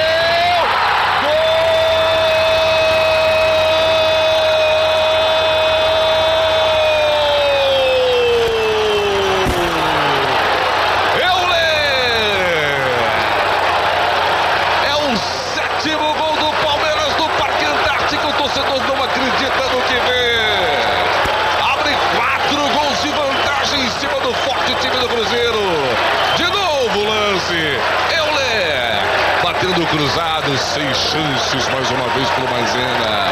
[29.90, 33.28] cruzado, sem chances mais uma vez para o Maisena.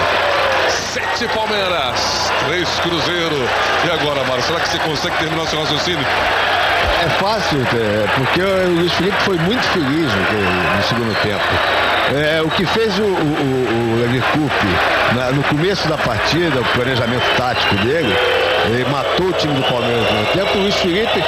[0.68, 1.28] Sete
[2.80, 3.36] Cruzeiro.
[3.84, 6.06] E agora, Mário, será que você consegue terminar seu raciocínio?
[7.04, 11.44] É fácil, é, porque o Luiz Felipe foi muito feliz no, segundo tempo.
[12.14, 13.96] É, o que fez o, o, o,
[14.32, 18.16] Coupe no começo da partida, o planejamento tático dele,
[18.66, 20.58] ele matou o time do Palmeiras no tempo.
[20.58, 21.22] O Luiz Felipe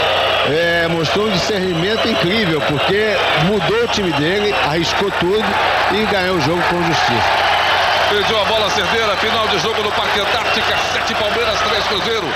[0.48, 5.44] é, mostrou um discernimento incrível, porque mudou o time dele, arriscou tudo
[5.92, 7.57] e ganhou o jogo com justiça.
[8.10, 12.26] Pediu a bola certeira, final de jogo no Parque Antártica, 7 Palmeiras, 3 Cruzeiro.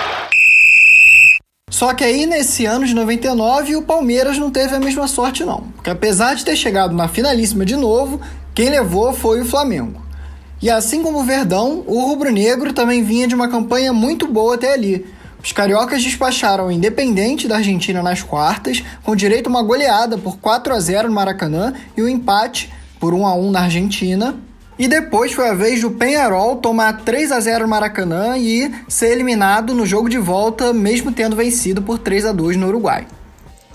[1.71, 5.63] Só que aí, nesse ano de 99, o Palmeiras não teve a mesma sorte, não.
[5.75, 8.21] Porque apesar de ter chegado na finalíssima de novo,
[8.55, 10.03] quem levou foi o Flamengo.
[10.61, 14.75] E assim como o Verdão, o rubro-negro também vinha de uma campanha muito boa até
[14.75, 15.07] ali.
[15.43, 20.37] Os cariocas despacharam o Independente da Argentina nas quartas, com direito a uma goleada por
[20.37, 24.37] 4 a 0 no Maracanã e o um empate por 1 a 1 na Argentina.
[24.83, 29.13] E depois foi a vez do Penharol tomar 3 a 0 no Maracanã e ser
[29.13, 33.07] eliminado no jogo de volta, mesmo tendo vencido por 3 a 2 no Uruguai.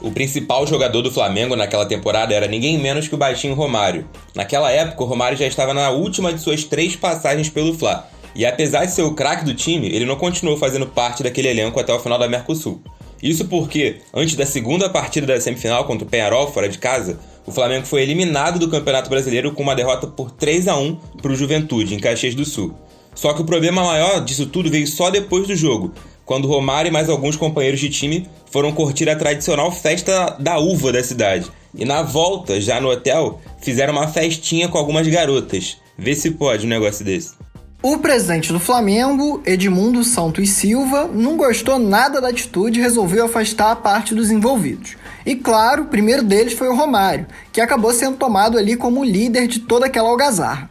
[0.01, 4.05] O principal jogador do Flamengo naquela temporada era ninguém menos que o baixinho Romário.
[4.35, 8.05] Naquela época, o Romário já estava na última de suas três passagens pelo Fla.
[8.35, 11.79] E apesar de ser o craque do time, ele não continuou fazendo parte daquele elenco
[11.79, 12.81] até o final da Mercosul.
[13.21, 17.51] Isso porque, antes da segunda partida da semifinal contra o Penharol, fora de casa, o
[17.51, 21.35] Flamengo foi eliminado do Campeonato Brasileiro com uma derrota por 3 a 1 para o
[21.35, 22.73] Juventude, em Caxias do Sul.
[23.15, 25.93] Só que o problema maior disso tudo veio só depois do jogo,
[26.25, 30.91] quando Romário e mais alguns companheiros de time foram curtir a tradicional festa da uva
[30.91, 31.49] da cidade.
[31.73, 35.77] E na volta, já no hotel, fizeram uma festinha com algumas garotas.
[35.97, 37.33] Vê se pode um negócio desse.
[37.79, 43.69] O presidente do Flamengo, Edmundo Santos Silva, não gostou nada da atitude e resolveu afastar
[43.69, 44.97] a parte dos envolvidos.
[45.23, 49.45] E claro, o primeiro deles foi o Romário, que acabou sendo tomado ali como líder
[49.45, 50.67] de toda aquela algazarra.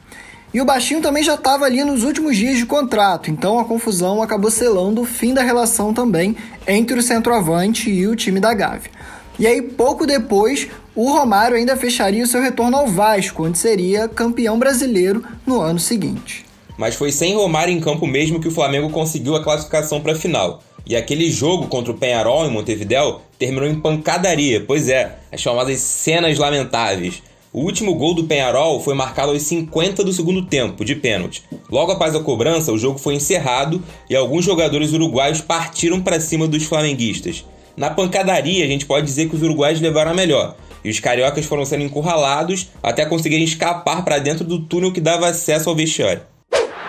[0.53, 4.21] E o Baixinho também já estava ali nos últimos dias de contrato, então a confusão
[4.21, 8.91] acabou selando o fim da relação também entre o centroavante e o time da Gávea.
[9.39, 14.09] E aí, pouco depois, o Romário ainda fecharia o seu retorno ao Vasco, onde seria
[14.09, 16.46] campeão brasileiro no ano seguinte
[16.77, 20.17] mas foi sem Romário em campo mesmo que o Flamengo conseguiu a classificação para a
[20.17, 20.63] final.
[20.87, 25.81] E aquele jogo contra o Penharol em Montevidéu terminou em pancadaria, pois é, as chamadas
[25.81, 27.23] cenas lamentáveis.
[27.53, 31.43] O último gol do Penharol foi marcado aos 50 do segundo tempo, de pênalti.
[31.71, 36.47] Logo após a cobrança, o jogo foi encerrado e alguns jogadores uruguaios partiram para cima
[36.47, 37.45] dos flamenguistas.
[37.77, 41.47] Na pancadaria, a gente pode dizer que os uruguaios levaram a melhor, e os cariocas
[41.47, 46.23] foram sendo encurralados até conseguirem escapar para dentro do túnel que dava acesso ao vestiário.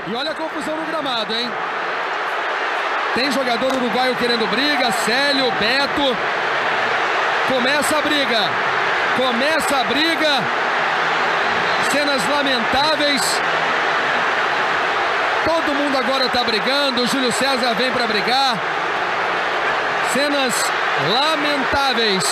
[0.09, 1.51] E olha a confusão no gramado, hein?
[3.13, 6.15] Tem jogador uruguaio querendo briga, Célio, Beto.
[7.49, 8.39] Começa a briga.
[9.17, 10.43] Começa a briga.
[11.91, 13.21] Cenas lamentáveis.
[15.43, 17.01] Todo mundo agora está brigando.
[17.01, 18.57] O Júlio César vem para brigar.
[20.13, 20.53] Cenas
[21.11, 22.23] lamentáveis.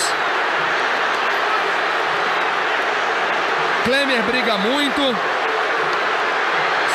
[3.84, 5.35] Klemer briga muito.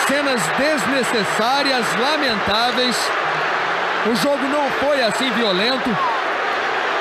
[0.08, 2.98] Cenas desnecessárias, lamentáveis.
[4.06, 5.90] O jogo não foi assim violento.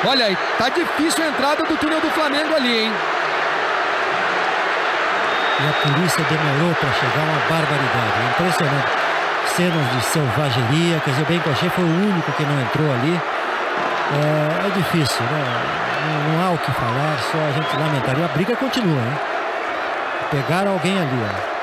[0.06, 2.92] Olha aí, tá difícil a entrada do túnel do Flamengo ali, hein?
[5.60, 8.22] E a polícia demorou para chegar uma barbaridade.
[8.30, 8.92] Impressionante.
[9.56, 11.00] Cenas de selvageria.
[11.04, 13.20] Quer dizer, o Bencochê foi o único que não entrou ali.
[14.12, 15.80] É, é difícil, né?
[16.06, 18.18] Não, não, há o que falar, só a gente lamentar.
[18.18, 19.18] E a briga continua, hein?
[20.30, 21.59] Pegaram alguém ali, ó.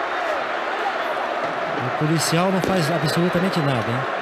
[2.00, 4.18] Policial não faz absolutamente nada, hein?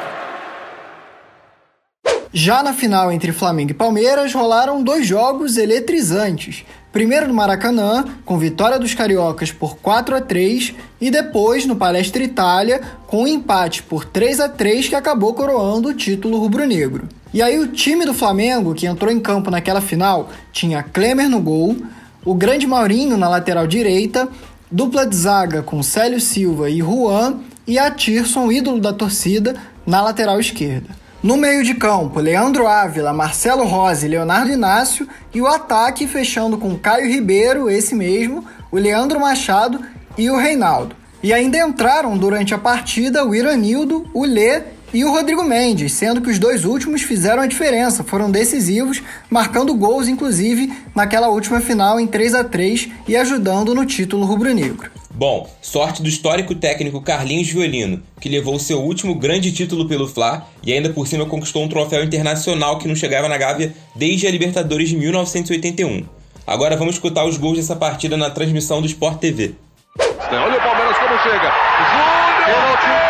[2.32, 6.66] Já na final entre Flamengo e Palmeiras rolaram dois jogos eletrizantes.
[6.94, 12.24] Primeiro no Maracanã, com vitória dos cariocas por 4 a 3, e depois no Palestra
[12.24, 17.10] Itália, com um empate por 3 a 3 que acabou coroando o título rubro-negro.
[17.34, 21.42] E aí o time do Flamengo, que entrou em campo naquela final, tinha Klemer no
[21.42, 21.76] gol,
[22.24, 24.30] o grande Maurinho na lateral direita,
[24.72, 30.01] dupla de zaga com Célio Silva e Juan e a Tirson, ídolo da torcida, na
[30.01, 30.89] lateral esquerda.
[31.21, 36.78] No meio de campo, Leandro Ávila, Marcelo Rose, Leonardo Inácio e o ataque fechando com
[36.78, 39.80] Caio Ribeiro, esse mesmo, o Leandro Machado
[40.17, 40.95] e o Reinaldo.
[41.23, 44.62] E ainda entraram durante a partida o Iranildo, o Lê
[44.95, 49.75] e o Rodrigo Mendes, sendo que os dois últimos fizeram a diferença, foram decisivos, marcando
[49.75, 54.89] gols inclusive naquela última final em 3 a 3 e ajudando no título rubro-negro.
[55.13, 60.47] Bom, sorte do histórico técnico Carlinhos Violino, que levou seu último grande título pelo Fla
[60.65, 64.31] e ainda por cima conquistou um troféu internacional que não chegava na Gávea desde a
[64.31, 66.05] Libertadores de 1981.
[66.47, 69.55] Agora vamos escutar os gols dessa partida na transmissão do Sport TV.
[69.99, 71.51] Olha o Palmeiras como chega.
[71.91, 73.05] Júnior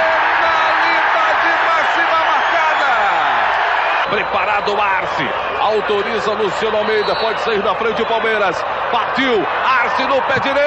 [4.65, 5.29] Preparado Arce.
[5.59, 7.15] Autoriza Luciano Almeida.
[7.15, 8.63] Pode sair da frente o Palmeiras.
[8.91, 9.45] Partiu.
[9.63, 10.65] Arce no pé direito.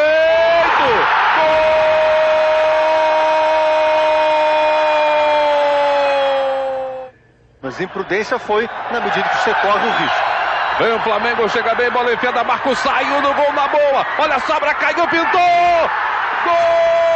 [7.61, 10.29] Mas imprudência foi na medida que você corre o risco.
[10.79, 14.07] Vem o Flamengo, chega bem, bola enfiada, Marcos saiu no gol na boa.
[14.21, 15.91] Olha a sobra, caiu, pintou!
[16.45, 17.08] Gol!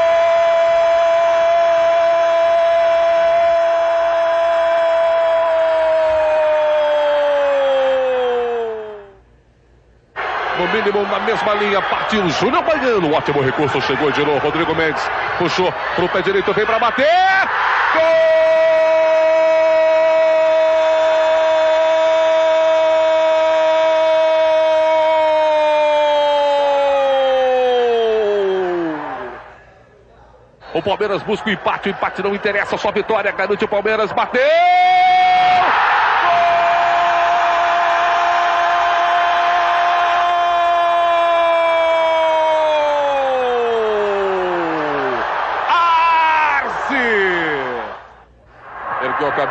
[10.72, 11.82] Mínimo na mesma linha.
[11.82, 13.12] Partiu Júnior Baiano.
[13.12, 13.80] Ótimo recurso.
[13.82, 14.38] Chegou de novo.
[14.38, 15.02] Rodrigo Mendes
[15.38, 16.52] puxou pro pé direito.
[16.52, 17.06] Vem para bater.
[17.94, 18.32] Gol!
[30.74, 34.91] O Palmeiras busca o empate, o empate não interessa, só vitória, garante o Palmeiras, bateu!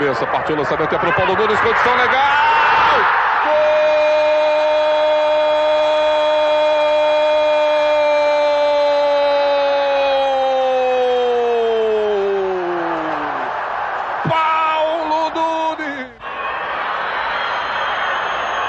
[0.02, 2.22] Cabeça, partiu o lançamento, é pro Paulo Nunes, condição legal!
[14.28, 16.08] Paulo Nunes!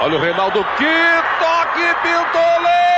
[0.01, 2.92] Olha o Reinaldo, que toque, Pintolê!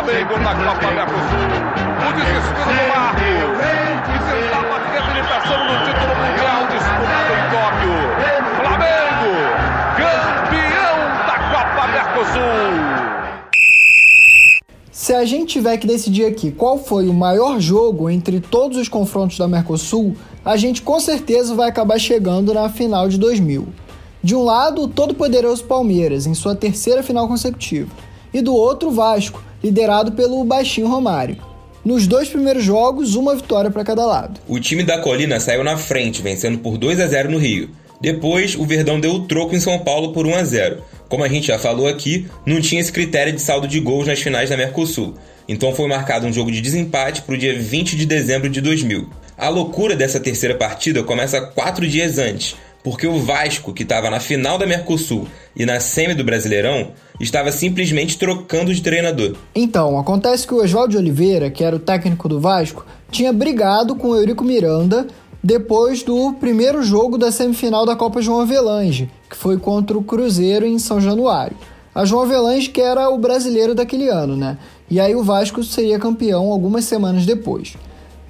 [0.00, 1.44] Flamengo na Copa Mercosul.
[2.00, 3.20] O desespero do Marco.
[3.20, 7.96] E tentava a reabilitação no título mundial disputado em Tóquio.
[8.56, 9.32] Flamengo,
[9.98, 10.96] campeão
[11.26, 12.70] da Copa Mercosul.
[14.90, 18.88] Se a gente tiver que decidir aqui qual foi o maior jogo entre todos os
[18.88, 23.68] confrontos da Mercosul, a gente com certeza vai acabar chegando na final de 2000.
[24.22, 27.90] De um lado, o todo-poderoso Palmeiras, em sua terceira final consecutiva,
[28.32, 31.36] e do outro, o Vasco, liderado pelo baixinho Romário.
[31.84, 34.38] Nos dois primeiros jogos, uma vitória para cada lado.
[34.46, 37.70] O time da Colina saiu na frente, vencendo por 2 a 0 no Rio.
[38.00, 40.82] Depois, o Verdão deu o troco em São Paulo por 1 a 0.
[41.08, 44.20] Como a gente já falou aqui, não tinha esse critério de saldo de gols nas
[44.20, 45.14] finais da Mercosul.
[45.48, 49.08] Então foi marcado um jogo de desempate para o dia 20 de dezembro de 2000.
[49.36, 54.20] A loucura dessa terceira partida começa quatro dias antes, porque o Vasco, que estava na
[54.20, 59.36] final da Mercosul e na semi do Brasileirão, estava simplesmente trocando de treinador.
[59.54, 64.08] Então, acontece que o Oswaldo Oliveira, que era o técnico do Vasco, tinha brigado com
[64.08, 65.06] o Eurico Miranda
[65.42, 70.66] depois do primeiro jogo da semifinal da Copa João Avelange, que foi contra o Cruzeiro
[70.66, 71.56] em São Januário.
[71.94, 74.58] A João Avelange que era o brasileiro daquele ano, né?
[74.88, 77.74] E aí o Vasco seria campeão algumas semanas depois.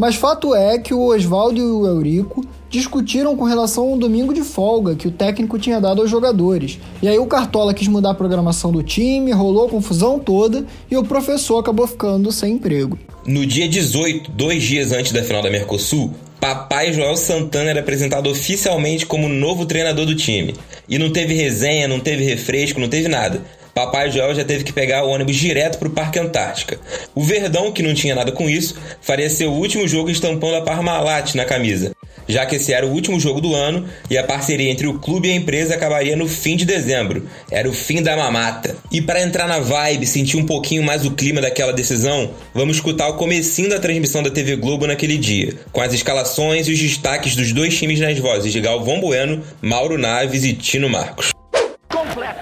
[0.00, 4.40] Mas fato é que o Oswaldo e o Eurico discutiram com relação ao domingo de
[4.40, 6.78] folga que o técnico tinha dado aos jogadores.
[7.02, 10.96] E aí o Cartola quis mudar a programação do time, rolou a confusão toda e
[10.96, 12.98] o professor acabou ficando sem emprego.
[13.26, 18.30] No dia 18, dois dias antes da final da Mercosul, Papai Joel Santana era apresentado
[18.30, 20.54] oficialmente como novo treinador do time.
[20.88, 23.42] E não teve resenha, não teve refresco, não teve nada.
[23.74, 26.78] Papai Joel já teve que pegar o ônibus direto para o Parque Antártica.
[27.14, 31.34] O Verdão, que não tinha nada com isso, faria seu último jogo estampando a Parmalat
[31.34, 31.92] na camisa,
[32.28, 35.28] já que esse era o último jogo do ano e a parceria entre o clube
[35.28, 37.28] e a empresa acabaria no fim de dezembro.
[37.50, 38.76] Era o fim da mamata.
[38.90, 43.08] E para entrar na vibe, sentir um pouquinho mais o clima daquela decisão, vamos escutar
[43.08, 47.34] o comecinho da transmissão da TV Globo naquele dia, com as escalações e os destaques
[47.36, 51.39] dos dois times nas vozes de Galvão Bueno, Mauro Naves e Tino Marcos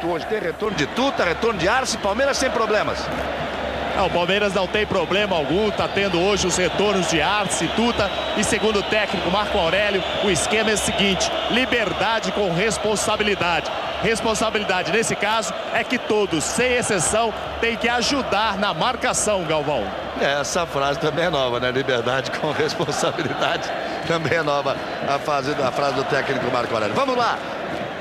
[0.09, 0.27] hoje.
[0.27, 2.99] Tem retorno de Tuta, retorno de Arce, Palmeiras sem problemas.
[3.97, 8.09] Não, o Palmeiras não tem problema algum, está tendo hoje os retornos de Arce, Tuta
[8.37, 13.71] e segundo o técnico Marco Aurélio, o esquema é o seguinte: liberdade com responsabilidade.
[14.01, 19.85] Responsabilidade nesse caso é que todos, sem exceção, têm que ajudar na marcação, Galvão.
[20.21, 21.73] É, essa frase também é nova, né?
[21.73, 23.69] Liberdade com responsabilidade
[24.07, 24.77] também é nova
[25.09, 26.95] a, fase, a frase do técnico Marco Aurélio.
[26.95, 27.37] Vamos lá,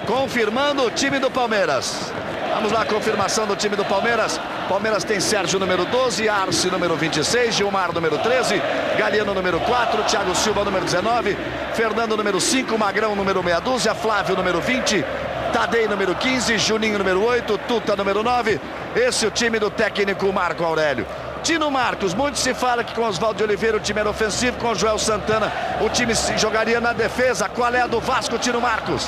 [0.08, 2.12] confirmando o time do Palmeiras.
[2.56, 4.40] Vamos lá, confirmação do time do Palmeiras.
[4.70, 8.60] Palmeiras tem Sérgio número 12, Arce número 26, Gilmar número 13,
[8.98, 11.38] Galiano número 4, Thiago Silva número 19,
[11.74, 15.06] Fernando número 5, Magrão número meia dúzia, Flávio número 20,
[15.52, 18.60] Tadei número 15, Juninho número 8, Tuta número 9.
[18.96, 21.06] Esse é o time do técnico Marco Aurélio.
[21.44, 24.98] Tino Marcos, muito se fala que com Oswaldo Oliveira o time era ofensivo, com Joel
[24.98, 25.52] Santana
[25.82, 27.50] o time jogaria na defesa.
[27.50, 29.08] Qual é a do Vasco, Tino Marcos?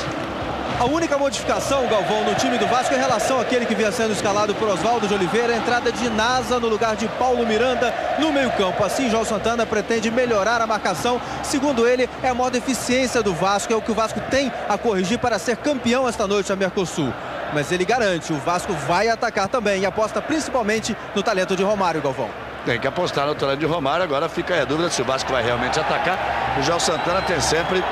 [0.79, 4.55] A única modificação, Galvão, no time do Vasco em relação àquele que vinha sendo escalado
[4.55, 8.81] por Oswaldo de Oliveira, a entrada de Nasa no lugar de Paulo Miranda no meio-campo.
[8.85, 11.19] Assim, João Santana pretende melhorar a marcação.
[11.43, 14.77] Segundo ele, é a maior deficiência do Vasco, é o que o Vasco tem a
[14.77, 17.13] corrigir para ser campeão esta noite a Mercosul.
[17.53, 22.01] Mas ele garante, o Vasco vai atacar também e aposta principalmente no talento de Romário,
[22.01, 22.29] Galvão.
[22.65, 24.05] Tem que apostar no talento de Romário.
[24.05, 26.55] Agora fica a dúvida se o Vasco vai realmente atacar.
[26.57, 27.83] O João Santana tem sempre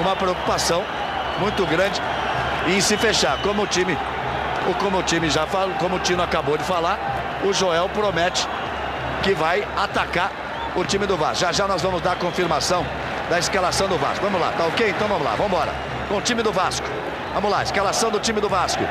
[0.00, 0.82] uma preocupação
[1.40, 2.00] muito grande
[2.68, 3.38] em se fechar.
[3.42, 3.96] Como o time,
[4.78, 6.98] como o time já falou, como o Tino acabou de falar,
[7.42, 8.46] o Joel promete
[9.22, 10.30] que vai atacar
[10.76, 11.40] o time do Vasco.
[11.40, 12.86] Já já nós vamos dar a confirmação
[13.28, 14.24] da escalação do Vasco.
[14.24, 14.90] Vamos lá, tá ok?
[14.90, 15.72] Então vamos lá, vamos embora.
[16.08, 16.86] Com o time do Vasco.
[17.34, 18.82] Vamos lá, escalação do time do Vasco.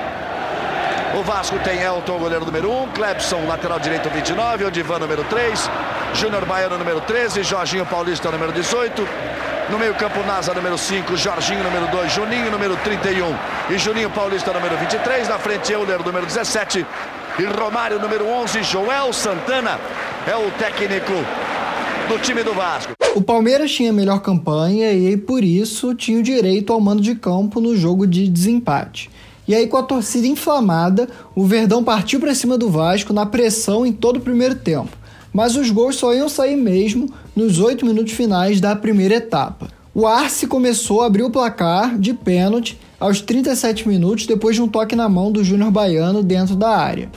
[1.20, 5.70] O Vasco tem Elton, goleiro número 1, Clebson, lateral direito 29, Odivan, número 3,
[6.14, 9.08] Júnior Baiano, número 13, Jorginho Paulista, número 18,
[9.72, 13.36] no meio-campo, Nasa, número 5, Jorginho, número 2, Juninho, número 31
[13.70, 15.28] e Juninho Paulista, número 23.
[15.28, 16.86] Na frente, Euler, número 17
[17.38, 18.64] e Romário, número 11.
[18.64, 19.80] Joel Santana
[20.26, 21.14] é o técnico
[22.08, 22.94] do time do Vasco.
[23.16, 27.62] O Palmeiras tinha melhor campanha e, por isso, tinha o direito ao mando de campo
[27.62, 29.10] no jogo de desempate.
[29.48, 33.86] E aí, com a torcida inflamada, o Verdão partiu para cima do Vasco na pressão
[33.86, 34.99] em todo o primeiro tempo
[35.34, 39.68] mas os gols só iam sair mesmo nos oito minutos finais da primeira etapa.
[39.94, 44.68] O Arce começou a abrir o placar de pênalti aos 37 minutos depois de um
[44.68, 47.10] toque na mão do Júnior Baiano dentro da área.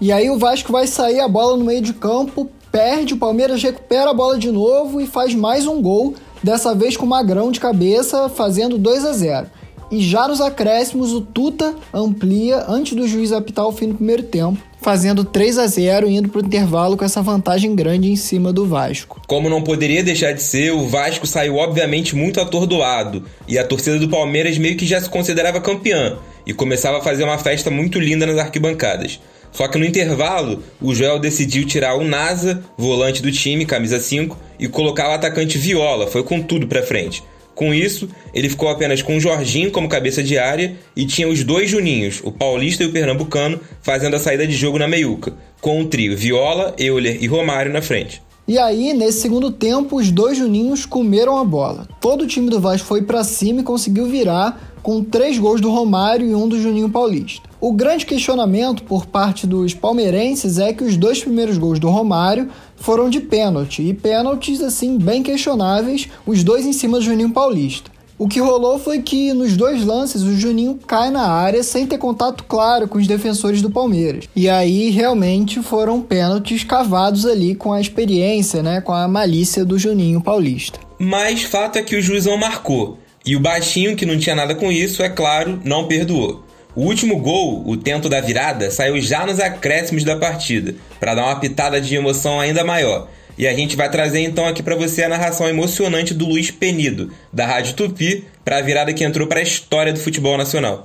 [0.00, 3.62] E aí o Vasco vai sair a bola no meio de campo, perde, o Palmeiras
[3.62, 7.60] recupera a bola de novo e faz mais um gol, dessa vez com Magrão de
[7.60, 9.46] cabeça, fazendo 2 a 0.
[9.90, 14.22] E já nos acréscimos, o Tuta amplia antes do juiz apitar o fim do primeiro
[14.22, 18.52] tempo, fazendo 3 a 0 indo para o intervalo com essa vantagem grande em cima
[18.52, 19.20] do Vasco.
[19.26, 23.98] Como não poderia deixar de ser, o Vasco saiu obviamente muito atordoado e a torcida
[23.98, 28.00] do Palmeiras meio que já se considerava campeã e começava a fazer uma festa muito
[28.00, 29.20] linda nas arquibancadas.
[29.52, 34.38] Só que no intervalo, o Joel decidiu tirar o Nasa, volante do time, camisa 5,
[34.58, 37.22] e colocar o atacante Viola, foi com tudo pra frente.
[37.54, 41.44] Com isso, ele ficou apenas com o Jorginho como cabeça de área e tinha os
[41.44, 45.80] dois Juninhos, o paulista e o pernambucano, fazendo a saída de jogo na meiuca, com
[45.80, 48.22] o trio Viola, Euler e Romário na frente.
[48.48, 51.86] E aí, nesse segundo tempo, os dois Juninhos comeram a bola.
[52.00, 55.70] Todo o time do Vasco foi para cima e conseguiu virar com três gols do
[55.70, 57.49] Romário e um do Juninho Paulista.
[57.60, 62.48] O grande questionamento por parte dos palmeirenses é que os dois primeiros gols do Romário
[62.74, 67.90] foram de pênalti, e pênaltis assim bem questionáveis, os dois em cima do Juninho Paulista.
[68.16, 71.98] O que rolou foi que nos dois lances o Juninho cai na área sem ter
[71.98, 74.24] contato claro com os defensores do Palmeiras.
[74.34, 79.78] E aí realmente foram pênaltis cavados ali com a experiência, né, com a malícia do
[79.78, 80.80] Juninho Paulista.
[80.98, 82.98] Mas fato é que o juizão marcou.
[83.24, 86.48] E o baixinho, que não tinha nada com isso, é claro, não perdoou.
[86.74, 91.24] O último gol, o tento da virada, saiu já nos acréscimos da partida, para dar
[91.24, 93.08] uma pitada de emoção ainda maior.
[93.36, 97.10] E a gente vai trazer então aqui para você a narração emocionante do Luiz Penido,
[97.32, 100.84] da Rádio Tupi, para a virada que entrou para a história do futebol nacional.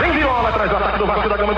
[0.00, 1.54] Vem Viola ataque do Vasco da Gama,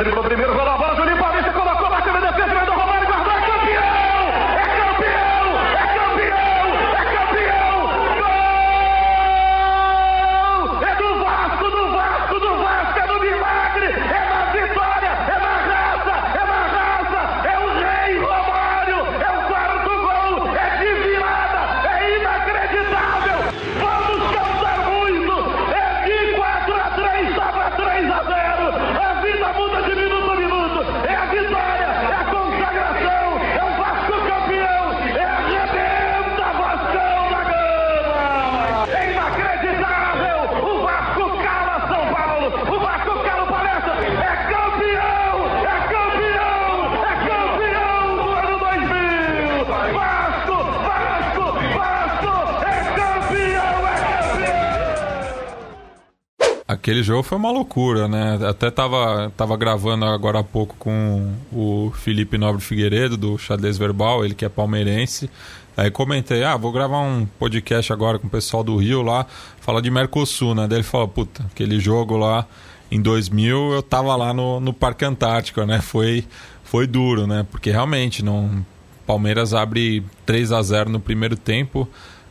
[56.89, 58.39] Aquele jogo foi uma loucura, né?
[58.49, 64.25] Até tava, tava gravando agora há pouco com o Felipe Nobre Figueiredo, do Xadrez Verbal,
[64.25, 65.29] ele que é palmeirense.
[65.77, 69.27] Aí comentei, ah, vou gravar um podcast agora com o pessoal do Rio lá,
[69.61, 70.67] falar de Mercosul, né?
[70.67, 72.47] Daí ele falou, puta, aquele jogo lá
[72.91, 75.83] em 2000 eu tava lá no, no Parque Antártico, né?
[75.83, 76.25] Foi,
[76.65, 77.47] foi duro, né?
[77.51, 78.65] Porque realmente, não,
[79.07, 81.87] Palmeiras abre 3 a 0 no primeiro tempo,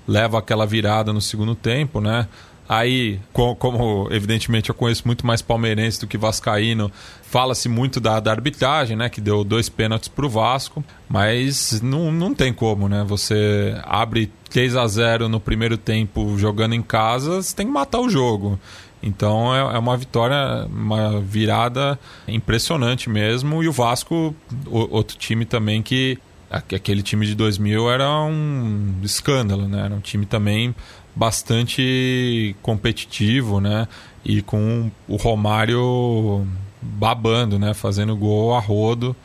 [0.08, 2.28] leva aquela virada no segundo tempo, né?
[2.70, 6.92] Aí, co- como evidentemente eu conheço muito mais palmeirense do que vascaíno,
[7.24, 9.08] fala-se muito da, da arbitragem, né?
[9.10, 13.06] Que deu dois pênaltis pro Vasco, mas não, não tem como, né?
[13.08, 18.00] Você abre 3 a 0 no primeiro tempo jogando em casa, você tem que matar
[18.00, 18.60] o jogo.
[19.02, 21.98] Então é, é uma vitória, uma virada
[22.28, 23.64] impressionante mesmo.
[23.64, 26.18] E o Vasco, o- outro time também que
[26.50, 29.86] aque- aquele time de 2000 era um escândalo, né?
[29.86, 30.74] Era um time também
[31.18, 33.88] bastante competitivo, né?
[34.24, 36.48] E com o Romário
[36.82, 37.74] babando, né?
[37.74, 39.16] Fazendo gol a rodo.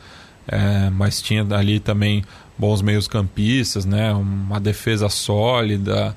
[0.47, 2.23] É, mas tinha ali também
[2.57, 4.11] bons meios campistas, né?
[4.11, 6.15] Uma defesa sólida,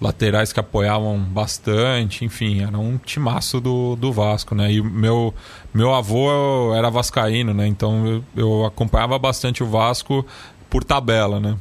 [0.00, 4.72] laterais que apoiavam bastante, enfim, era um timaço do, do Vasco, né?
[4.72, 5.34] E meu,
[5.74, 7.66] meu avô era vascaíno, né?
[7.66, 10.24] Então eu, eu acompanhava bastante o Vasco
[10.70, 11.56] por tabela, né?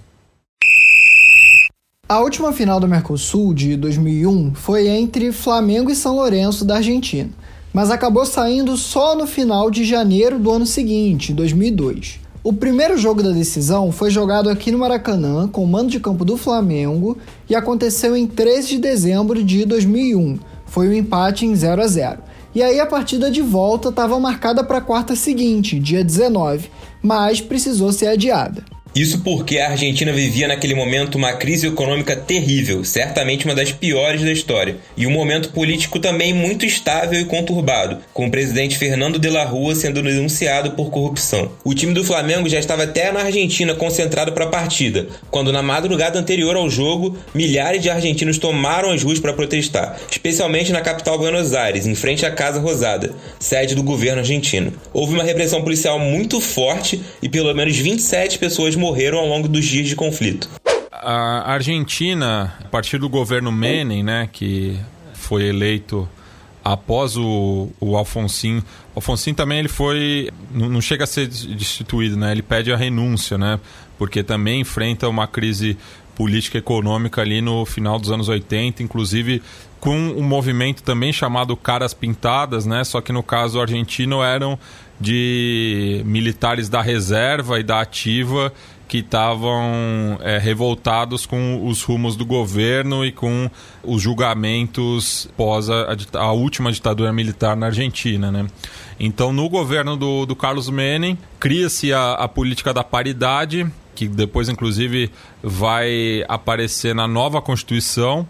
[2.09, 7.29] A última final do Mercosul de 2001 foi entre Flamengo e São Lourenço da Argentina,
[7.73, 12.21] mas acabou saindo só no final de janeiro do ano seguinte, 2002.
[12.41, 16.23] O primeiro jogo da decisão foi jogado aqui no Maracanã, com o mando de campo
[16.23, 17.17] do Flamengo,
[17.49, 20.39] e aconteceu em 13 de dezembro de 2001.
[20.65, 22.19] Foi um empate em 0 a 0.
[22.55, 26.69] E aí a partida de volta estava marcada para a quarta seguinte, dia 19,
[27.03, 28.63] mas precisou ser adiada.
[28.97, 34.23] Isso porque a Argentina vivia naquele momento uma crise econômica terrível, certamente uma das piores
[34.23, 39.19] da história, e um momento político também muito estável e conturbado, com o presidente Fernando
[39.19, 41.51] de la Rua sendo denunciado por corrupção.
[41.63, 45.61] O time do Flamengo já estava até na Argentina concentrado para a partida, quando na
[45.61, 51.19] madrugada anterior ao jogo, milhares de argentinos tomaram as ruas para protestar, especialmente na capital
[51.19, 54.73] Buenos Aires, em frente à Casa Rosada, sede do governo argentino.
[54.91, 58.86] Houve uma repressão policial muito forte e pelo menos 27 pessoas morreram
[59.17, 60.49] ao longo dos dias de conflito.
[60.91, 64.77] A Argentina, a partir do governo Menem, né, que
[65.13, 66.07] foi eleito
[66.63, 68.57] após o, o Alfonsin.
[68.93, 70.29] O Alfonsin também ele foi.
[70.51, 72.31] Não, não chega a ser destituído, né?
[72.31, 73.59] Ele pede a renúncia, né?
[73.97, 75.77] Porque também enfrenta uma crise
[76.13, 79.41] política e econômica ali no final dos anos 80, inclusive
[79.79, 82.83] com um movimento também chamado Caras Pintadas, né?
[82.83, 84.59] Só que no caso argentino eram
[84.99, 88.51] de militares da reserva e da ativa
[88.87, 93.49] que estavam é, revoltados com os rumos do governo e com
[93.83, 98.47] os julgamentos pós a, a, última ditadura militar na Argentina, né?
[98.99, 104.47] Então, no governo do, do Carlos Menem, cria-se a, a política da paridade, que depois,
[104.47, 105.11] inclusive,
[105.43, 108.25] vai aparecer na nova Constituição,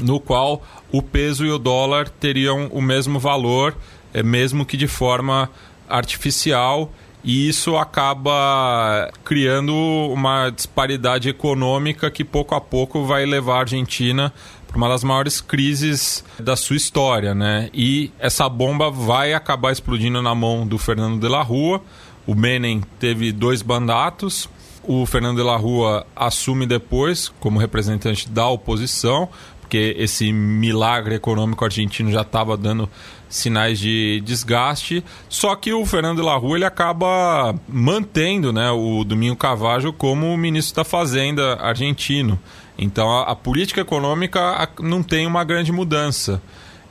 [0.00, 3.76] no qual o peso e o dólar teriam o mesmo valor,
[4.12, 5.48] é, mesmo que de forma
[5.88, 6.92] artificial,
[7.28, 14.32] e isso acaba criando uma disparidade econômica que pouco a pouco vai levar a Argentina
[14.66, 17.68] para uma das maiores crises da sua história, né?
[17.74, 21.82] E essa bomba vai acabar explodindo na mão do Fernando de la Rua.
[22.26, 24.48] O Menem teve dois mandatos.
[24.82, 29.28] O Fernando de la Rua assume depois como representante da oposição,
[29.60, 32.88] porque esse milagre econômico argentino já estava dando
[33.28, 35.04] sinais de desgaste.
[35.28, 40.84] Só que o Fernando la ele acaba mantendo né, o Domingo Cavajo como ministro da
[40.84, 42.38] Fazenda argentino.
[42.76, 46.40] Então a, a política econômica não tem uma grande mudança.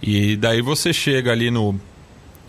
[0.02, 1.80] E daí você chega ali no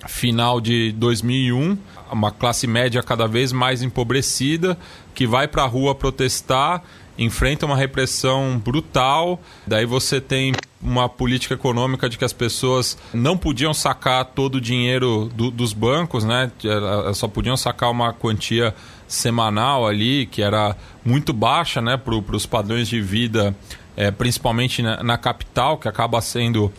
[0.07, 1.79] final de 2001,
[2.13, 4.79] uma classe média cada vez mais empobrecida,
[5.15, 6.83] que vai para a rua protestar
[7.19, 9.41] enfrenta uma repressão brutal.
[9.67, 14.61] Daí você tem uma política econômica de que as pessoas não podiam sacar todo o
[14.61, 16.51] dinheiro do, dos bancos, né?
[16.63, 18.75] Elas só podiam sacar uma quantia
[19.07, 23.57] semanal ali, que era muito baixa, né, para os padrões de vida,
[23.97, 26.71] é, principalmente na, na capital, que acaba sendo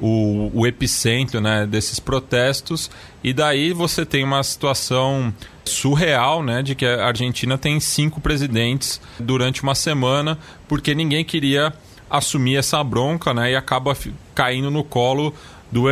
[0.00, 2.90] o, o, epicentro né, desses protestos.
[3.22, 5.32] E daí você tem uma situação
[5.64, 10.38] surreal, né, de que a Argentina tem cinco presidentes durante uma semana,
[10.68, 11.72] porque ninguém queria
[12.10, 13.96] assumir essa bronca, né, e acaba
[14.34, 15.34] caindo no colo
[15.70, 15.82] do,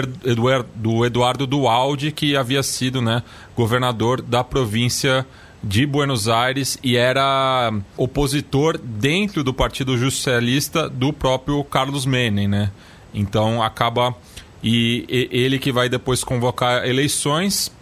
[0.74, 3.22] do Eduardo Dualde, que havia sido, né,
[3.56, 5.26] governador da província
[5.64, 12.70] de Buenos Aires e era opositor dentro do Partido Justicialista do próprio Carlos Menem, né?
[13.14, 14.14] Então acaba
[14.62, 17.72] e, e ele que vai depois convocar eleições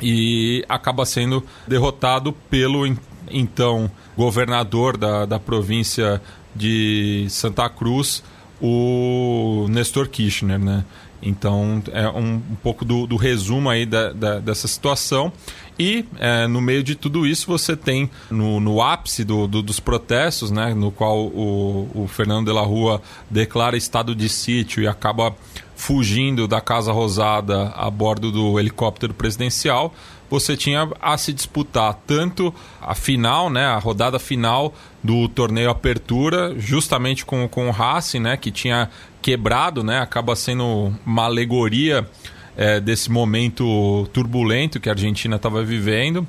[0.00, 2.86] e acaba sendo derrotado pelo
[3.30, 6.22] então governador da, da província
[6.54, 8.22] de Santa Cruz,
[8.60, 10.84] o Nestor Kirchner, né?
[11.22, 15.32] Então é um, um pouco do, do, resumo aí da, da, dessa situação.
[15.78, 19.80] E é, no meio de tudo isso você tem no, no ápice do, do, dos
[19.80, 24.86] protestos, né, no qual o, o Fernando de la Rua declara estado de sítio e
[24.86, 25.34] acaba
[25.74, 29.94] fugindo da Casa Rosada a bordo do helicóptero presidencial,
[30.30, 34.72] você tinha a se disputar tanto a final, né, a rodada final
[35.02, 38.88] do torneio Apertura, justamente com, com o Racing, né, que tinha
[39.20, 42.08] quebrado, né, acaba sendo uma alegoria
[42.56, 46.26] é, desse momento turbulento que a Argentina estava vivendo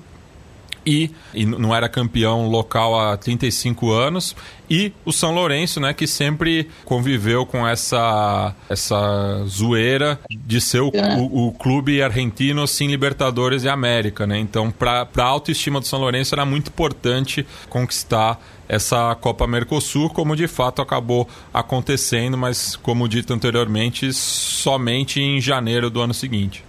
[0.85, 4.35] e, e, não era campeão local há 35 anos
[4.69, 10.91] e o São Lourenço, né, que sempre conviveu com essa essa zoeira de ser o,
[10.93, 11.17] é.
[11.17, 14.39] o, o clube argentino sem Libertadores e América, né?
[14.39, 20.33] Então, para a autoestima do São Lourenço era muito importante conquistar essa Copa Mercosul, como
[20.33, 26.63] de fato acabou acontecendo, mas como dito anteriormente, somente em janeiro do ano seguinte.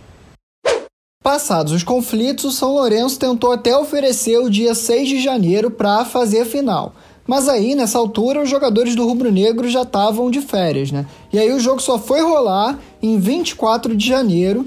[1.22, 6.04] Passados os conflitos, o São Lourenço tentou até oferecer o dia 6 de janeiro para
[6.04, 6.96] fazer a final.
[7.24, 11.06] Mas aí, nessa altura, os jogadores do Rubro Negro já estavam de férias, né?
[11.32, 14.66] E aí o jogo só foi rolar em 24 de janeiro.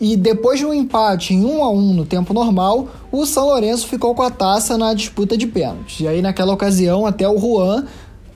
[0.00, 3.86] E depois de um empate em 1 a 1 no tempo normal, o São Lourenço
[3.86, 6.00] ficou com a taça na disputa de pênaltis.
[6.00, 7.84] E aí, naquela ocasião, até o Juan,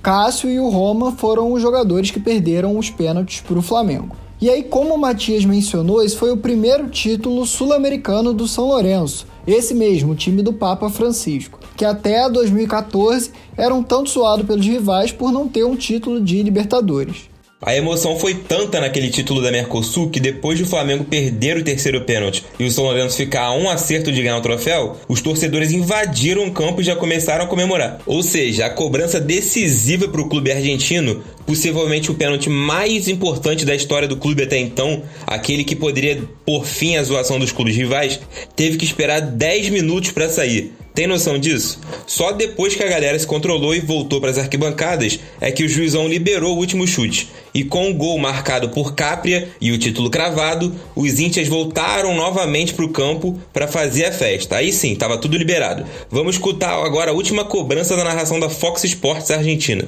[0.03, 4.15] Cássio e o Roma foram os jogadores que perderam os pênaltis para o Flamengo.
[4.45, 9.26] E aí, como o Matias mencionou, esse foi o primeiro título sul-americano do São Lourenço,
[9.47, 15.11] esse mesmo, time do Papa Francisco, que até 2014 era um tanto zoado pelos rivais
[15.11, 17.30] por não ter um título de Libertadores.
[17.67, 21.65] A emoção foi tanta naquele título da Mercosul que depois de o Flamengo perder o
[21.65, 25.23] terceiro pênalti e o São Lourenço ficar a um acerto de ganhar o troféu, os
[25.23, 28.01] torcedores invadiram o campo e já começaram a comemorar.
[28.05, 33.75] Ou seja, a cobrança decisiva para o clube argentino, possivelmente o pênalti mais importante da
[33.75, 38.21] história do clube até então, aquele que poderia por fim à zoação dos clubes rivais,
[38.55, 40.84] teve que esperar 10 minutos para sair.
[40.95, 41.80] Tem noção disso?
[42.07, 45.68] Só depois que a galera se controlou e voltou para as arquibancadas é que o
[45.68, 47.32] juizão liberou o último chute.
[47.53, 52.72] E com o gol marcado por Capria e o título cravado, os índios voltaram novamente
[52.72, 54.55] para o campo para fazer a festa.
[54.55, 55.84] Aí sim, estava tudo liberado.
[56.09, 59.84] Vamos escutar agora a última cobrança da narração da Fox Sports Argentina.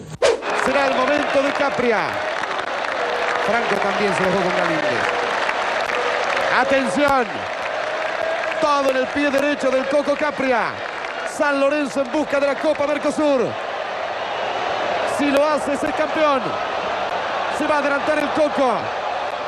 [0.64, 2.10] Será o momento de Capria.
[3.46, 5.16] Franco também se con Galinde.
[6.52, 7.26] Atención.
[8.60, 10.95] Todo el pie derecho del Coco Capria.
[11.36, 13.46] San Lorenzo en busca de la Copa Mercosur.
[15.18, 16.40] Si lo hace es el campeón.
[17.58, 18.72] Se va a adelantar el Coco.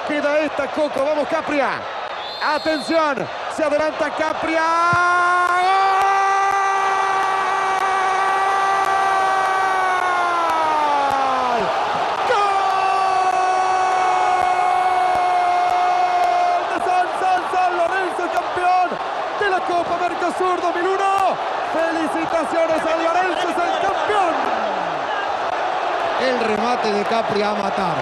[0.06, 1.02] Queda esta Coco.
[1.02, 1.80] Vamos Capria.
[2.42, 3.26] Atención.
[3.56, 4.62] Se adelanta Capria.
[17.50, 18.90] San Lorenzo campeón
[19.40, 21.48] de la Copa Mercosur 2001.
[21.72, 24.34] Felicitaciones San Lorenzo, es el campeón.
[26.20, 26.40] El
[27.08, 27.96] Capri a matar.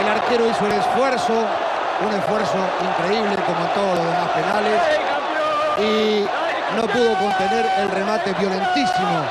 [0.00, 4.80] El arquero hizo el esfuerzo, un esfuerzo increíble como en todos los demás penales.
[5.78, 6.26] Y
[6.76, 9.24] no pudo contener el remate violentísimo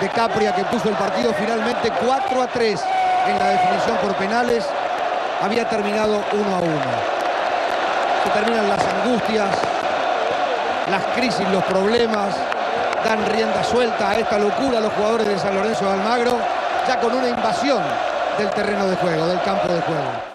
[0.00, 2.84] de Capria que puso el partido finalmente 4 a 3
[3.28, 4.64] en la definición por penales.
[5.42, 7.24] Había terminado 1 a 1
[8.24, 9.50] se terminan las angustias,
[10.90, 12.34] las crisis, los problemas,
[13.04, 16.38] dan rienda suelta a esta locura los jugadores de San Lorenzo de Almagro,
[16.88, 17.82] ya con una invasión
[18.36, 20.34] del terreno de juego, del campo de juego.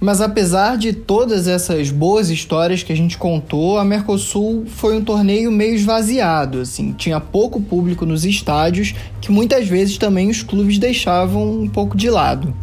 [0.00, 5.04] Mas apesar de todas essas boas histórias que a gente contou, a Mercosul foi um
[5.04, 10.78] torneio meio esvaziado, assim, tinha pouco público nos estádios, que muitas vezes também os clubes
[10.78, 12.54] deixavam um pouco de lado.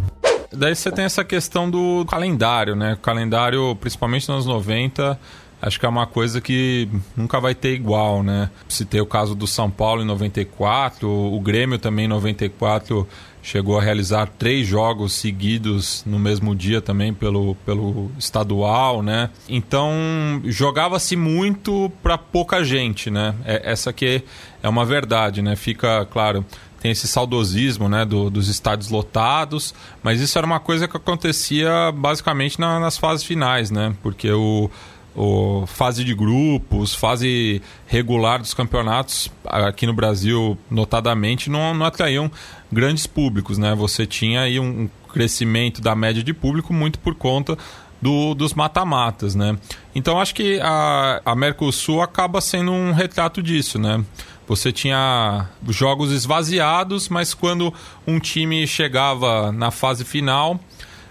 [0.51, 2.93] Daí você tem essa questão do calendário, né?
[2.93, 5.19] O calendário, principalmente nos 90,
[5.61, 8.49] acho que é uma coisa que nunca vai ter igual, né?
[8.67, 13.07] Se tem o caso do São Paulo em 94, o Grêmio também em 94
[13.47, 19.29] chegou a realizar três jogos seguidos no mesmo dia também pelo, pelo estadual, né?
[19.47, 19.93] Então
[20.43, 23.33] jogava-se muito para pouca gente, né?
[23.45, 24.21] É, essa aqui
[24.61, 25.55] é uma verdade, né?
[25.55, 26.45] Fica claro
[26.81, 29.73] tem esse saudosismo né, do, dos estádios lotados,
[30.03, 33.95] mas isso era uma coisa que acontecia basicamente na, nas fases finais, né?
[34.03, 34.69] Porque o,
[35.17, 42.31] o fase de grupos, fase regular dos campeonatos aqui no Brasil, notadamente, não, não atraíam
[42.71, 43.73] grandes públicos, né?
[43.73, 47.57] Você tinha aí um crescimento da média de público muito por conta
[47.99, 49.57] do, dos mata-matas, né?
[49.95, 54.05] Então acho que a, a Mercosul acaba sendo um retrato disso, né?
[54.47, 57.73] Você tinha jogos esvaziados, mas quando
[58.05, 60.59] um time chegava na fase final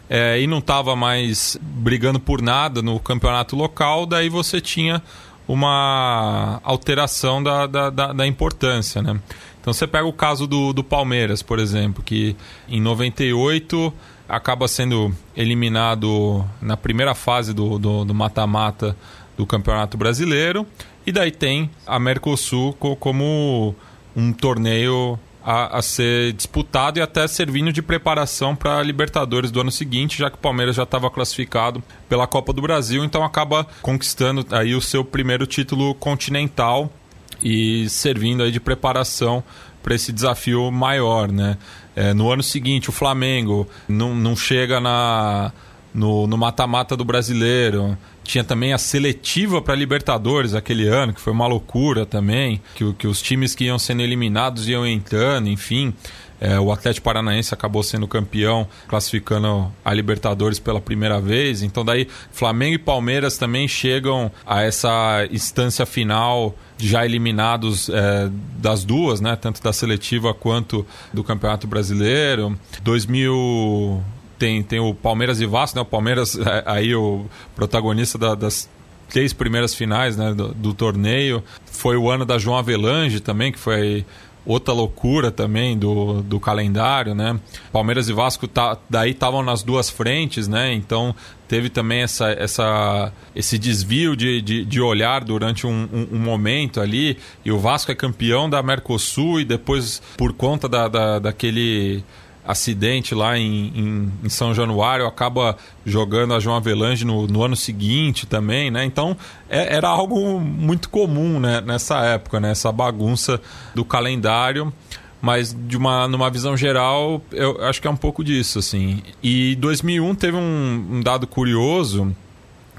[0.09, 5.03] é, e não estava mais brigando por nada no campeonato local, daí você tinha
[5.49, 9.21] uma alteração da, da, da, da importância, né?
[9.61, 12.37] Então você pega o caso do, do Palmeiras, por exemplo, que
[12.69, 13.93] em 98
[14.29, 18.91] acaba sendo eliminado na primeira fase do mata-mata
[19.37, 20.67] do, do Campeonato Brasileiro
[21.05, 23.75] e daí tem a Mercosul como
[24.15, 29.61] um torneio a, a, ser disputado e até servindo de preparação para a Libertadores do
[29.61, 33.65] ano seguinte, já que o Palmeiras já estava classificado pela Copa do Brasil, então acaba
[33.81, 36.93] conquistando aí o seu primeiro título continental
[37.41, 39.45] e servindo aí de preparação
[39.85, 41.57] para esse desafio maior, né?
[41.95, 45.53] É, no ano seguinte, o Flamengo não, não chega na
[45.97, 47.97] no mata-mata do brasileiro.
[48.23, 53.07] Tinha também a seletiva para Libertadores aquele ano, que foi uma loucura também, que, que
[53.07, 55.95] os times que iam sendo eliminados iam entrando, enfim.
[56.39, 61.63] É, o Atlético Paranaense acabou sendo campeão, classificando a Libertadores pela primeira vez.
[61.63, 68.29] Então, daí, Flamengo e Palmeiras também chegam a essa instância final, já eliminados é,
[68.59, 69.35] das duas, né?
[69.35, 72.59] Tanto da seletiva quanto do Campeonato Brasileiro.
[72.83, 74.05] 2000
[74.39, 75.83] tem, tem o Palmeiras e Vasco, né?
[75.83, 78.69] O Palmeiras é, aí o protagonista da, das
[79.09, 81.43] três primeiras finais né, do, do, torneio.
[81.67, 84.05] Foi o ano da João Avelange também, que foi
[84.45, 87.39] outra loucura também do, do calendário, né?
[87.73, 90.73] Palmeiras e Vasco tá, daí estavam nas duas frentes, né?
[90.73, 91.15] Então
[91.49, 96.81] teve também essa, essa, esse desvio de, de, de olhar durante um, um, um, momento
[96.81, 97.19] ali.
[97.45, 102.05] E o Vasco é campeão da Mercosul e depois, por conta da, da daquele
[102.47, 107.57] acidente lá em, em, em, São Januário, acaba jogando a João Avelange no, no ano
[107.57, 108.85] seguinte também, né?
[108.85, 109.17] Então
[109.49, 111.61] é, era algo muito comum né?
[111.61, 112.53] nessa época, né?
[112.53, 113.41] essa bagunça
[113.75, 114.73] do calendário.
[115.21, 119.03] Mas de uma, numa visão geral, eu acho que é um pouco disso, assim.
[119.23, 122.15] E 2001 teve um, um dado curioso,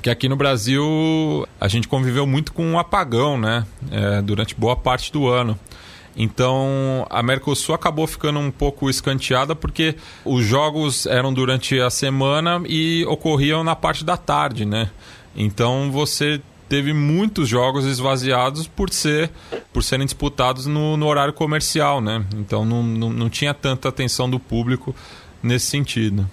[0.02, 3.66] que aqui no Brasil a gente conviveu muito com um apagão, né?
[3.92, 5.60] É, durante boa parte do ano.
[6.18, 9.96] Então a Mercosul acabou ficando um pouco escanteada porque
[10.26, 14.90] os jogos eram durante a semana e ocorriam na parte da tarde, né?
[15.36, 19.30] Então você teve muitos jogos esvaziados por ser
[19.72, 22.26] por serem disputados no, no horário comercial, né?
[22.34, 24.96] Então não, não, não tinha tanta atenção do público
[25.44, 26.28] nesse sentido.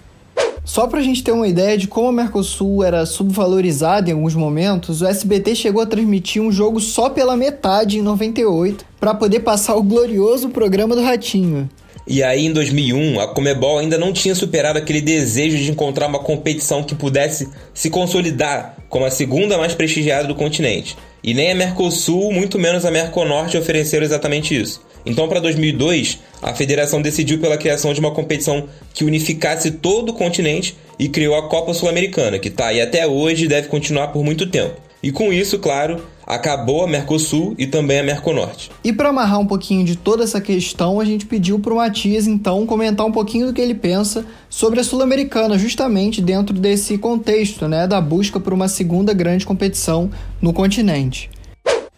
[0.65, 4.33] Só para a gente ter uma ideia de como a Mercosul era subvalorizada em alguns
[4.33, 9.41] momentos, o SBT chegou a transmitir um jogo só pela metade em 98 para poder
[9.41, 11.69] passar o glorioso programa do Ratinho.
[12.07, 16.19] E aí, em 2001, a Comebol ainda não tinha superado aquele desejo de encontrar uma
[16.19, 20.97] competição que pudesse se consolidar como a segunda mais prestigiada do continente.
[21.23, 24.81] E nem a Mercosul, muito menos a Merconorte ofereceram exatamente isso.
[25.05, 30.13] Então, para 2002, a federação decidiu pela criação de uma competição que unificasse todo o
[30.13, 34.23] continente e criou a Copa Sul-Americana, que está aí até hoje e deve continuar por
[34.23, 34.85] muito tempo.
[35.05, 38.71] E com isso, claro, acabou a Mercosul e também a Merconorte.
[38.83, 42.25] E para amarrar um pouquinho de toda essa questão, a gente pediu para o Matias
[42.25, 47.67] então comentar um pouquinho do que ele pensa sobre a Sul-Americana, justamente dentro desse contexto,
[47.67, 50.09] né, da busca por uma segunda grande competição
[50.41, 51.29] no continente.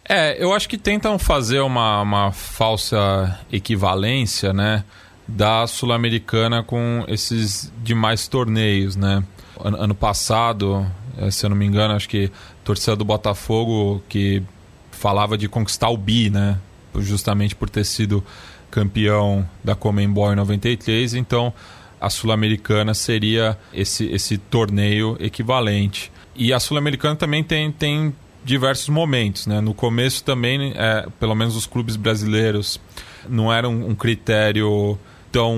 [0.08, 4.82] É, eu acho que tentam fazer uma, uma falsa equivalência, né,
[5.26, 9.22] da Sul-Americana com esses demais torneios, né?
[9.62, 10.86] Ano, ano passado,
[11.18, 12.30] eh, se eu não me engano, acho que
[12.62, 14.42] a torcida do Botafogo que
[14.90, 16.58] falava de conquistar o bi, né?
[16.96, 18.24] Justamente por ter sido
[18.70, 21.52] campeão da Comembol em 93, então
[22.00, 26.10] a Sul-Americana seria esse, esse torneio equivalente.
[26.34, 28.14] E a Sul-Americana também tem, tem
[28.48, 29.60] diversos momentos, né?
[29.60, 32.80] No começo também, é, pelo menos os clubes brasileiros,
[33.28, 34.98] não era um, critério
[35.30, 35.54] tão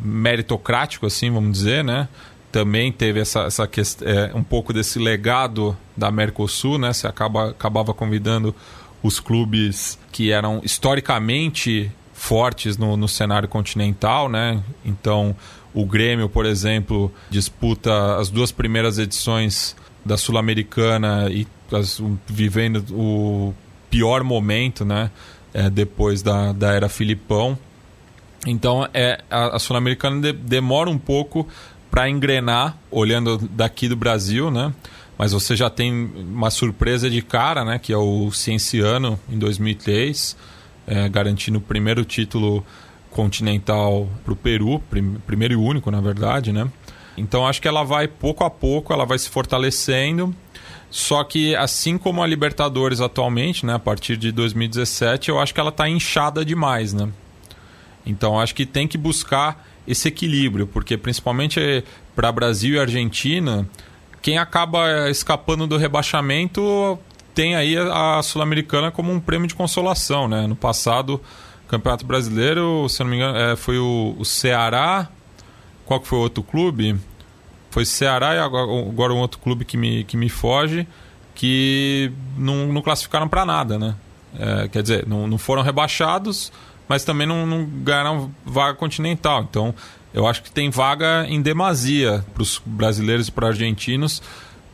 [0.00, 2.08] meritocrático assim, vamos dizer, né?
[2.52, 3.68] Também teve essa, essa
[4.02, 6.92] é, um pouco desse legado da Mercosul, né?
[6.92, 8.54] Você acaba, acabava convidando
[9.02, 14.62] os clubes que eram historicamente fortes no, no cenário continental, né?
[14.84, 15.34] Então,
[15.74, 19.74] o Grêmio, por exemplo, disputa as duas primeiras edições
[20.04, 23.54] da Sul-Americana e as, vivendo o
[23.88, 25.10] pior momento, né?
[25.52, 27.58] É, depois da, da era Filipão.
[28.46, 31.46] Então é, a, a Sul-Americana de, demora um pouco
[31.90, 34.72] para engrenar, olhando daqui do Brasil, né?
[35.18, 37.78] Mas você já tem uma surpresa de cara, né?
[37.78, 40.36] Que é o Cienciano em 2003,
[40.86, 42.64] é, garantindo o primeiro título
[43.10, 46.70] continental para o Peru, prim, primeiro e único, na verdade, né?
[47.16, 50.34] Então acho que ela vai pouco a pouco, ela vai se fortalecendo.
[50.90, 55.60] Só que assim como a Libertadores atualmente, né, a partir de 2017, eu acho que
[55.60, 57.08] ela está inchada demais, né?
[58.04, 61.84] Então acho que tem que buscar esse equilíbrio, porque principalmente
[62.14, 63.68] para Brasil e Argentina,
[64.20, 66.98] quem acaba escapando do rebaixamento
[67.34, 70.46] tem aí a Sul-Americana como um prêmio de consolação, né?
[70.46, 71.20] No passado,
[71.68, 75.08] Campeonato Brasileiro, se não me engano, é, foi o Ceará.
[75.90, 76.96] Qual que foi o outro clube?
[77.68, 80.86] Foi Ceará e agora um outro clube que me, que me foge,
[81.34, 83.96] que não, não classificaram para nada, né?
[84.38, 86.52] É, quer dizer, não, não foram rebaixados,
[86.88, 89.44] mas também não, não ganharam vaga continental.
[89.50, 89.74] Então,
[90.14, 94.22] eu acho que tem vaga em demasia para os brasileiros e para os argentinos,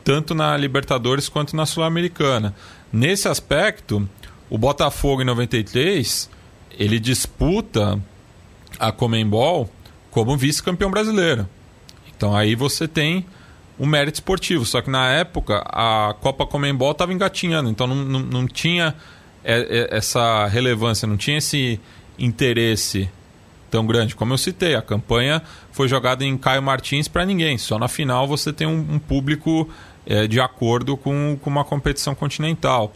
[0.03, 2.53] tanto na Libertadores quanto na Sul-Americana.
[2.93, 4.07] Nesse aspecto,
[4.51, 6.29] o Botafogo em 93,
[6.77, 7.99] ele disputa
[8.79, 9.67] a Comembol
[10.11, 11.47] como vice-campeão brasileiro.
[12.15, 13.25] Então aí você tem
[13.79, 14.65] um mérito esportivo.
[14.65, 18.95] Só que na época a Copa Comembol estava engatinhando, então não, não, não tinha
[19.43, 21.79] é, é, essa relevância, não tinha esse
[22.17, 23.09] interesse
[23.69, 24.15] tão grande.
[24.15, 25.41] Como eu citei, a campanha
[25.71, 27.57] foi jogada em Caio Martins para ninguém.
[27.57, 29.69] Só na final você tem um, um público
[30.05, 32.93] é, de acordo com, com uma competição continental.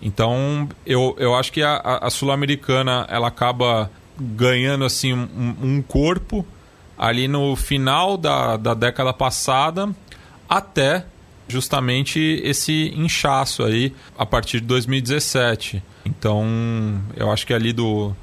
[0.00, 3.90] Então eu, eu acho que a, a Sul-Americana ela acaba
[4.36, 6.46] ganhando assim um, um corpo
[6.96, 9.88] ali no final da, da década passada
[10.48, 11.04] até
[11.48, 15.82] justamente esse inchaço aí a partir de 2017.
[16.04, 16.46] Então,
[17.16, 18.14] eu acho que ali do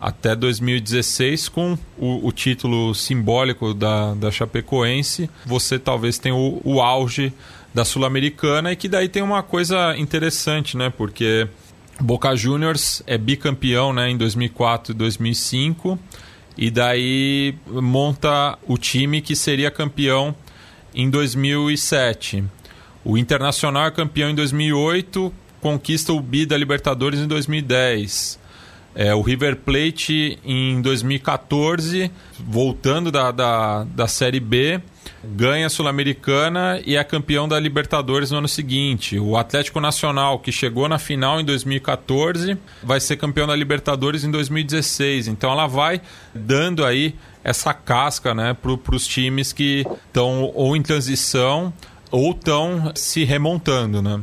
[0.00, 6.80] até 2016, com o, o título simbólico da, da Chapecoense, você talvez tenha o, o
[6.80, 7.32] auge
[7.74, 10.92] da Sul-Americana e que daí tem uma coisa interessante, né?
[10.96, 11.48] Porque
[12.00, 15.98] Boca Juniors é bicampeão né, em 2004 e 2005
[16.56, 20.34] e daí monta o time que seria campeão
[20.94, 22.44] em 2007.
[23.04, 28.38] O Internacional é campeão em 2008, conquista o bi da Libertadores em 2010.
[28.94, 34.80] É, o River Plate em 2014, voltando da, da, da Série B,
[35.34, 39.18] ganha a Sul-Americana e é campeão da Libertadores no ano seguinte.
[39.18, 44.30] O Atlético Nacional, que chegou na final em 2014, vai ser campeão da Libertadores em
[44.30, 45.28] 2016.
[45.28, 46.00] Então ela vai
[46.34, 47.14] dando aí
[47.44, 51.72] essa casca né, para os times que estão ou em transição
[52.10, 54.02] ou estão se remontando.
[54.02, 54.20] Né?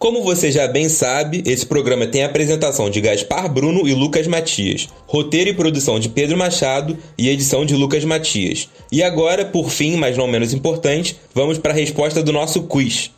[0.00, 4.26] Como você já bem sabe, esse programa tem a apresentação de Gaspar Bruno e Lucas
[4.26, 8.70] Matias, roteiro e produção de Pedro Machado e edição de Lucas Matias.
[8.90, 13.10] E agora, por fim, mas não menos importante, vamos para a resposta do nosso quiz.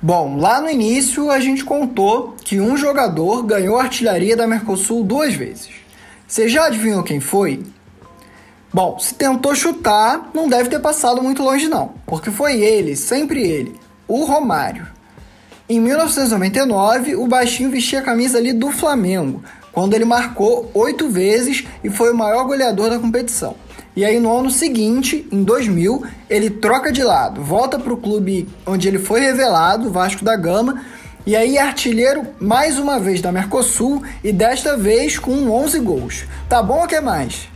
[0.00, 5.02] Bom, lá no início a gente contou que um jogador ganhou a artilharia da Mercosul
[5.02, 5.68] duas vezes.
[6.28, 7.60] Você já adivinhou quem foi?
[8.72, 13.42] Bom, se tentou chutar, não deve ter passado muito longe não, porque foi ele, sempre
[13.42, 13.74] ele,
[14.08, 14.86] o Romário.
[15.68, 19.42] Em 1999, o baixinho vestia a camisa ali do Flamengo,
[19.72, 23.56] quando ele marcou oito vezes e foi o maior goleador da competição.
[23.96, 28.48] E aí no ano seguinte, em 2000, ele troca de lado, volta para o clube
[28.66, 30.84] onde ele foi revelado, Vasco da Gama,
[31.26, 36.24] e aí é artilheiro mais uma vez da Mercosul e desta vez com 11 gols.
[36.48, 37.48] Tá bom ou quer mais?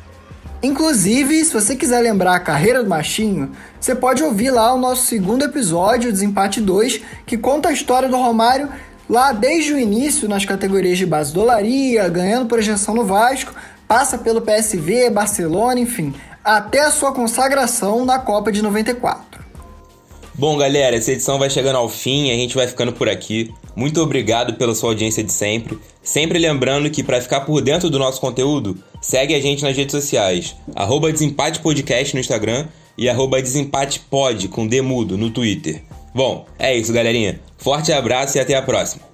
[0.62, 5.06] Inclusive, se você quiser lembrar a carreira do Machinho, você pode ouvir lá o nosso
[5.06, 8.68] segundo episódio, Desempate 2, que conta a história do Romário
[9.08, 13.54] lá desde o início nas categorias de base dolaria, ganhando projeção no Vasco,
[13.88, 19.40] passa pelo PSV, Barcelona, enfim, até a sua consagração na Copa de 94.
[20.34, 23.52] Bom, galera, essa edição vai chegando ao fim a gente vai ficando por aqui.
[23.74, 25.78] Muito obrigado pela sua audiência de sempre.
[26.02, 29.92] Sempre lembrando que para ficar por dentro do nosso conteúdo, segue a gente nas redes
[29.92, 30.56] sociais.
[30.74, 32.66] Arroba Desempate Podcast no Instagram
[32.96, 35.82] e arroba Desempatepod com Demudo no Twitter.
[36.14, 37.40] Bom, é isso, galerinha.
[37.56, 39.09] Forte abraço e até a próxima.